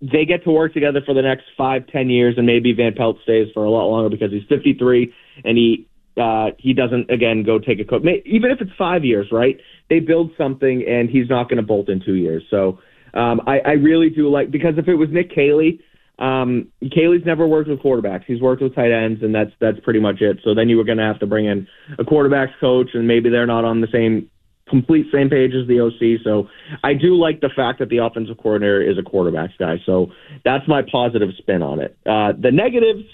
they 0.00 0.24
get 0.24 0.44
to 0.44 0.50
work 0.50 0.72
together 0.72 1.00
for 1.04 1.14
the 1.14 1.22
next 1.22 1.44
five, 1.56 1.86
ten 1.88 2.10
years, 2.10 2.34
and 2.36 2.46
maybe 2.46 2.72
Van 2.72 2.94
Pelt 2.94 3.18
stays 3.22 3.48
for 3.52 3.64
a 3.64 3.70
lot 3.70 3.86
longer 3.86 4.08
because 4.08 4.32
he's 4.32 4.42
53 4.48 5.12
and 5.44 5.56
he 5.56 5.86
uh, 6.16 6.50
he 6.58 6.72
doesn't 6.72 7.10
again 7.10 7.42
go 7.44 7.58
take 7.58 7.80
a 7.80 7.84
coach. 7.84 8.02
Even 8.24 8.50
if 8.50 8.60
it's 8.60 8.70
five 8.76 9.04
years, 9.04 9.28
right? 9.32 9.58
They 9.88 10.00
build 10.00 10.30
something, 10.36 10.84
and 10.86 11.08
he's 11.08 11.28
not 11.28 11.48
going 11.48 11.58
to 11.58 11.62
bolt 11.62 11.88
in 11.88 12.02
two 12.04 12.14
years. 12.14 12.42
So 12.50 12.78
um, 13.14 13.40
I, 13.46 13.58
I 13.60 13.72
really 13.72 14.10
do 14.10 14.30
like 14.30 14.50
because 14.50 14.74
if 14.76 14.88
it 14.88 14.94
was 14.94 15.08
Nick 15.10 15.34
Caley, 15.34 15.80
um, 16.18 16.68
Caley's 16.94 17.24
never 17.24 17.46
worked 17.46 17.68
with 17.68 17.80
quarterbacks. 17.80 18.24
He's 18.26 18.40
worked 18.40 18.62
with 18.62 18.74
tight 18.74 18.92
ends, 18.92 19.22
and 19.22 19.34
that's 19.34 19.50
that's 19.60 19.80
pretty 19.80 20.00
much 20.00 20.20
it. 20.20 20.38
So 20.44 20.54
then 20.54 20.68
you 20.68 20.76
were 20.76 20.84
going 20.84 20.98
to 20.98 21.04
have 21.04 21.18
to 21.20 21.26
bring 21.26 21.46
in 21.46 21.66
a 21.98 22.04
quarterbacks 22.04 22.52
coach, 22.60 22.90
and 22.94 23.08
maybe 23.08 23.30
they're 23.30 23.46
not 23.46 23.64
on 23.64 23.80
the 23.80 23.88
same 23.92 24.28
complete 24.68 25.06
same 25.12 25.28
page 25.28 25.52
as 25.54 25.66
the 25.68 25.80
OC. 25.80 26.22
So 26.24 26.48
I 26.82 26.94
do 26.94 27.16
like 27.16 27.40
the 27.40 27.50
fact 27.54 27.78
that 27.80 27.88
the 27.88 27.98
offensive 27.98 28.38
coordinator 28.38 28.80
is 28.80 28.96
a 28.98 29.02
quarterbacks 29.02 29.56
guy. 29.58 29.76
So 29.84 30.12
that's 30.44 30.66
my 30.68 30.82
positive 30.90 31.30
spin 31.38 31.62
on 31.62 31.80
it. 31.80 31.96
Uh, 32.06 32.32
the 32.38 32.50
negatives, 32.50 33.04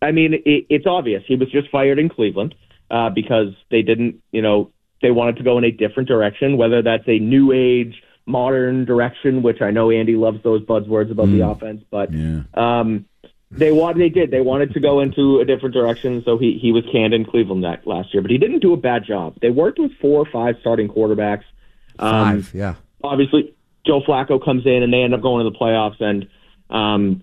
I 0.00 0.12
mean, 0.12 0.34
it, 0.34 0.66
it's 0.68 0.86
obvious. 0.86 1.22
He 1.26 1.36
was 1.36 1.50
just 1.50 1.70
fired 1.70 1.98
in 1.98 2.08
Cleveland 2.08 2.54
uh, 2.90 3.10
because 3.10 3.48
they 3.70 3.82
didn't, 3.82 4.22
you 4.32 4.42
know, 4.42 4.70
they 5.02 5.10
wanted 5.10 5.36
to 5.36 5.42
go 5.42 5.58
in 5.58 5.64
a 5.64 5.70
different 5.70 6.08
direction, 6.08 6.56
whether 6.56 6.82
that's 6.82 7.06
a 7.08 7.18
new 7.18 7.52
age, 7.52 8.02
modern 8.26 8.84
direction, 8.84 9.42
which 9.42 9.60
I 9.62 9.70
know 9.70 9.90
Andy 9.90 10.16
loves 10.16 10.42
those 10.42 10.62
buzzwords 10.62 11.10
about 11.10 11.26
the 11.28 11.40
offense, 11.48 11.82
but 11.90 12.12
Yeah. 12.12 12.42
um, 12.54 13.06
they 13.50 13.72
wanted, 13.72 13.98
they 14.00 14.08
did. 14.10 14.30
They 14.30 14.42
wanted 14.42 14.74
to 14.74 14.80
go 14.80 15.00
into 15.00 15.40
a 15.40 15.44
different 15.46 15.74
direction, 15.74 16.22
so 16.24 16.36
he 16.36 16.58
he 16.60 16.70
was 16.70 16.84
canned 16.92 17.14
in 17.14 17.24
Cleveland 17.24 17.64
that 17.64 17.86
last 17.86 18.12
year, 18.12 18.20
but 18.20 18.30
he 18.30 18.36
didn't 18.36 18.58
do 18.60 18.74
a 18.74 18.76
bad 18.76 19.04
job. 19.06 19.36
They 19.40 19.48
worked 19.48 19.78
with 19.78 19.92
four 20.02 20.20
or 20.20 20.26
five 20.30 20.56
starting 20.60 20.86
quarterbacks. 20.88 21.44
Um, 21.98 22.42
Five. 22.42 22.54
Yeah. 22.54 22.74
obviously 23.02 23.54
Joe 23.86 24.02
Flacco 24.02 24.44
comes 24.44 24.66
in 24.66 24.82
and 24.82 24.92
they 24.92 25.00
end 25.02 25.14
up 25.14 25.22
going 25.22 25.44
to 25.44 25.50
the 25.50 25.56
playoffs 25.56 25.98
and 26.00 26.28
um 26.68 27.22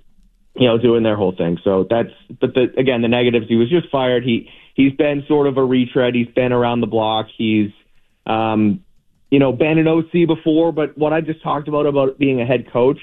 you 0.55 0.67
know 0.67 0.77
doing 0.77 1.03
their 1.03 1.15
whole 1.15 1.35
thing. 1.35 1.57
So 1.63 1.85
that's 1.89 2.09
but 2.39 2.53
the 2.53 2.73
again 2.77 3.01
the 3.01 3.07
negatives 3.07 3.47
he 3.47 3.55
was 3.55 3.69
just 3.69 3.89
fired. 3.89 4.23
He 4.23 4.49
he's 4.73 4.93
been 4.93 5.23
sort 5.27 5.47
of 5.47 5.57
a 5.57 5.63
retread. 5.63 6.15
He's 6.15 6.33
been 6.33 6.51
around 6.51 6.81
the 6.81 6.87
block. 6.87 7.27
He's 7.35 7.71
um 8.25 8.83
you 9.29 9.39
know 9.39 9.51
been 9.51 9.77
an 9.77 9.87
OC 9.87 10.27
before, 10.27 10.71
but 10.71 10.97
what 10.97 11.13
I 11.13 11.21
just 11.21 11.43
talked 11.43 11.67
about 11.67 11.85
about 11.85 12.17
being 12.17 12.41
a 12.41 12.45
head 12.45 12.71
coach, 12.71 12.99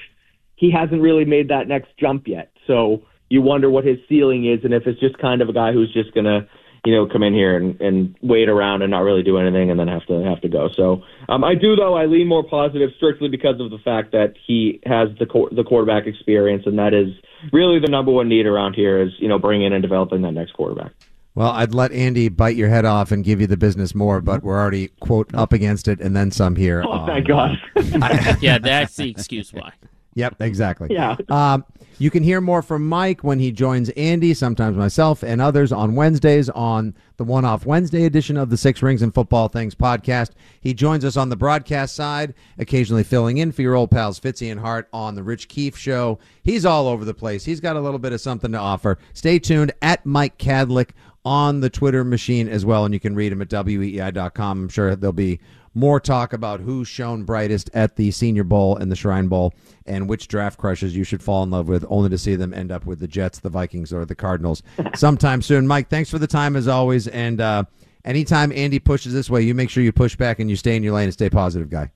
he 0.55 0.71
hasn't 0.71 1.01
really 1.01 1.25
made 1.25 1.49
that 1.49 1.67
next 1.67 1.89
jump 1.99 2.27
yet. 2.27 2.51
So 2.67 3.03
you 3.29 3.41
wonder 3.41 3.69
what 3.69 3.83
his 3.83 3.97
ceiling 4.07 4.45
is 4.45 4.63
and 4.63 4.73
if 4.73 4.83
it's 4.85 4.99
just 4.99 5.17
kind 5.17 5.41
of 5.41 5.49
a 5.49 5.53
guy 5.53 5.71
who's 5.71 5.91
just 5.93 6.13
going 6.13 6.25
to 6.25 6.47
you 6.85 6.93
know, 6.93 7.07
come 7.07 7.23
in 7.23 7.33
here 7.33 7.55
and, 7.55 7.79
and 7.79 8.15
wait 8.21 8.49
around 8.49 8.81
and 8.81 8.91
not 8.91 8.99
really 8.99 9.23
do 9.23 9.37
anything 9.37 9.71
and 9.71 9.79
then 9.79 9.87
have 9.87 10.05
to 10.07 10.21
have 10.23 10.41
to 10.41 10.49
go. 10.49 10.69
So 10.75 11.01
um, 11.29 11.43
I 11.43 11.55
do 11.55 11.75
though 11.75 11.95
I 11.95 12.05
lean 12.05 12.27
more 12.27 12.43
positive 12.43 12.89
strictly 12.97 13.29
because 13.29 13.59
of 13.59 13.71
the 13.71 13.77
fact 13.77 14.11
that 14.11 14.33
he 14.45 14.81
has 14.85 15.09
the 15.17 15.25
qu- 15.25 15.49
the 15.55 15.63
quarterback 15.63 16.07
experience 16.07 16.63
and 16.65 16.77
that 16.79 16.93
is 16.93 17.09
really 17.53 17.79
the 17.79 17.87
number 17.89 18.11
one 18.11 18.27
need 18.27 18.45
around 18.45 18.73
here 18.73 19.01
is 19.01 19.11
you 19.19 19.27
know 19.29 19.39
bringing 19.39 19.67
in 19.67 19.73
and 19.73 19.81
developing 19.81 20.21
that 20.23 20.33
next 20.33 20.51
quarterback. 20.53 20.91
Well, 21.35 21.49
I'd 21.49 21.73
let 21.73 21.91
Andy 21.91 22.29
bite 22.29 22.55
your 22.55 22.69
head 22.69 22.85
off 22.85 23.11
and 23.11 23.23
give 23.23 23.41
you 23.41 23.47
the 23.47 23.57
business 23.57 23.95
more, 23.95 24.21
but 24.21 24.43
we're 24.43 24.59
already 24.59 24.89
quote 24.99 25.33
up 25.33 25.51
against 25.51 25.87
it 25.87 25.99
and 25.99 26.15
then 26.15 26.29
some 26.29 26.55
here. 26.55 26.83
Oh 26.85 26.91
on- 26.91 27.07
thank 27.07 27.27
God. 27.27 27.57
yeah, 28.41 28.59
that's 28.59 28.97
the 28.97 29.09
excuse 29.09 29.51
why. 29.53 29.71
Yep, 30.15 30.41
exactly. 30.41 30.89
Yeah. 30.91 31.15
Um, 31.29 31.65
you 31.99 32.09
can 32.09 32.23
hear 32.23 32.41
more 32.41 32.61
from 32.61 32.87
Mike 32.87 33.23
when 33.23 33.39
he 33.39 33.51
joins 33.51 33.89
Andy, 33.89 34.33
sometimes 34.33 34.75
myself 34.75 35.23
and 35.23 35.41
others 35.41 35.71
on 35.71 35.95
Wednesdays 35.95 36.49
on 36.49 36.95
the 37.17 37.23
One 37.23 37.45
Off 37.45 37.65
Wednesday 37.65 38.05
edition 38.05 38.35
of 38.35 38.49
the 38.49 38.57
Six 38.57 38.81
Rings 38.81 39.01
and 39.01 39.13
Football 39.13 39.47
Things 39.47 39.75
podcast. 39.75 40.31
He 40.59 40.73
joins 40.73 41.05
us 41.05 41.17
on 41.17 41.29
the 41.29 41.35
broadcast 41.35 41.95
side, 41.95 42.33
occasionally 42.57 43.03
filling 43.03 43.37
in 43.37 43.51
for 43.51 43.61
your 43.61 43.75
old 43.75 43.91
pals 43.91 44.19
Fitzy 44.19 44.51
and 44.51 44.59
Hart 44.59 44.89
on 44.91 45.15
the 45.15 45.23
Rich 45.23 45.47
Keefe 45.47 45.77
show. 45.77 46.19
He's 46.43 46.65
all 46.65 46.87
over 46.87 47.05
the 47.05 47.13
place. 47.13 47.45
He's 47.45 47.59
got 47.59 47.75
a 47.75 47.81
little 47.81 47.99
bit 47.99 48.13
of 48.13 48.21
something 48.21 48.51
to 48.51 48.57
offer. 48.57 48.97
Stay 49.13 49.39
tuned 49.39 49.71
at 49.81 50.05
Mike 50.05 50.37
Kadlick 50.37 50.89
on 51.25 51.61
the 51.61 51.69
Twitter 51.69 52.03
machine 52.03 52.49
as 52.49 52.65
well, 52.65 52.85
and 52.85 52.93
you 52.93 52.99
can 52.99 53.15
read 53.15 53.31
him 53.31 53.41
at 53.41 53.49
weei.com. 53.49 54.63
I'm 54.63 54.69
sure 54.69 54.95
there'll 54.95 55.13
be 55.13 55.39
more 55.73 55.99
talk 55.99 56.33
about 56.33 56.59
who's 56.59 56.87
shown 56.87 57.23
brightest 57.23 57.69
at 57.73 57.95
the 57.95 58.11
Senior 58.11 58.43
Bowl 58.43 58.77
and 58.77 58.91
the 58.91 58.95
Shrine 58.95 59.27
Bowl 59.27 59.53
and 59.85 60.07
which 60.07 60.27
draft 60.27 60.59
crushes 60.59 60.95
you 60.95 61.03
should 61.03 61.21
fall 61.21 61.43
in 61.43 61.51
love 61.51 61.67
with, 61.67 61.85
only 61.89 62.09
to 62.09 62.17
see 62.17 62.35
them 62.35 62.53
end 62.53 62.71
up 62.71 62.85
with 62.85 62.99
the 62.99 63.07
Jets, 63.07 63.39
the 63.39 63.49
Vikings, 63.49 63.91
or 63.91 64.05
the 64.05 64.15
Cardinals 64.15 64.63
sometime 64.95 65.41
soon. 65.41 65.67
Mike, 65.67 65.89
thanks 65.89 66.09
for 66.09 66.19
the 66.19 66.27
time 66.27 66.55
as 66.55 66.67
always. 66.67 67.07
And 67.07 67.41
uh, 67.41 67.63
anytime 68.05 68.51
Andy 68.51 68.79
pushes 68.79 69.13
this 69.13 69.29
way, 69.29 69.41
you 69.41 69.53
make 69.53 69.69
sure 69.69 69.83
you 69.83 69.91
push 69.91 70.15
back 70.15 70.39
and 70.39 70.49
you 70.49 70.55
stay 70.55 70.75
in 70.75 70.83
your 70.83 70.93
lane 70.93 71.05
and 71.05 71.13
stay 71.13 71.29
positive, 71.29 71.69
guy. 71.69 71.91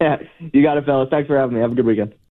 Yeah, 0.00 0.16
you 0.52 0.62
got 0.62 0.78
it, 0.78 0.86
fellas. 0.86 1.08
Thanks 1.10 1.26
for 1.26 1.38
having 1.38 1.54
me. 1.54 1.60
Have 1.60 1.72
a 1.72 1.74
good 1.74 1.86
weekend. 1.86 2.14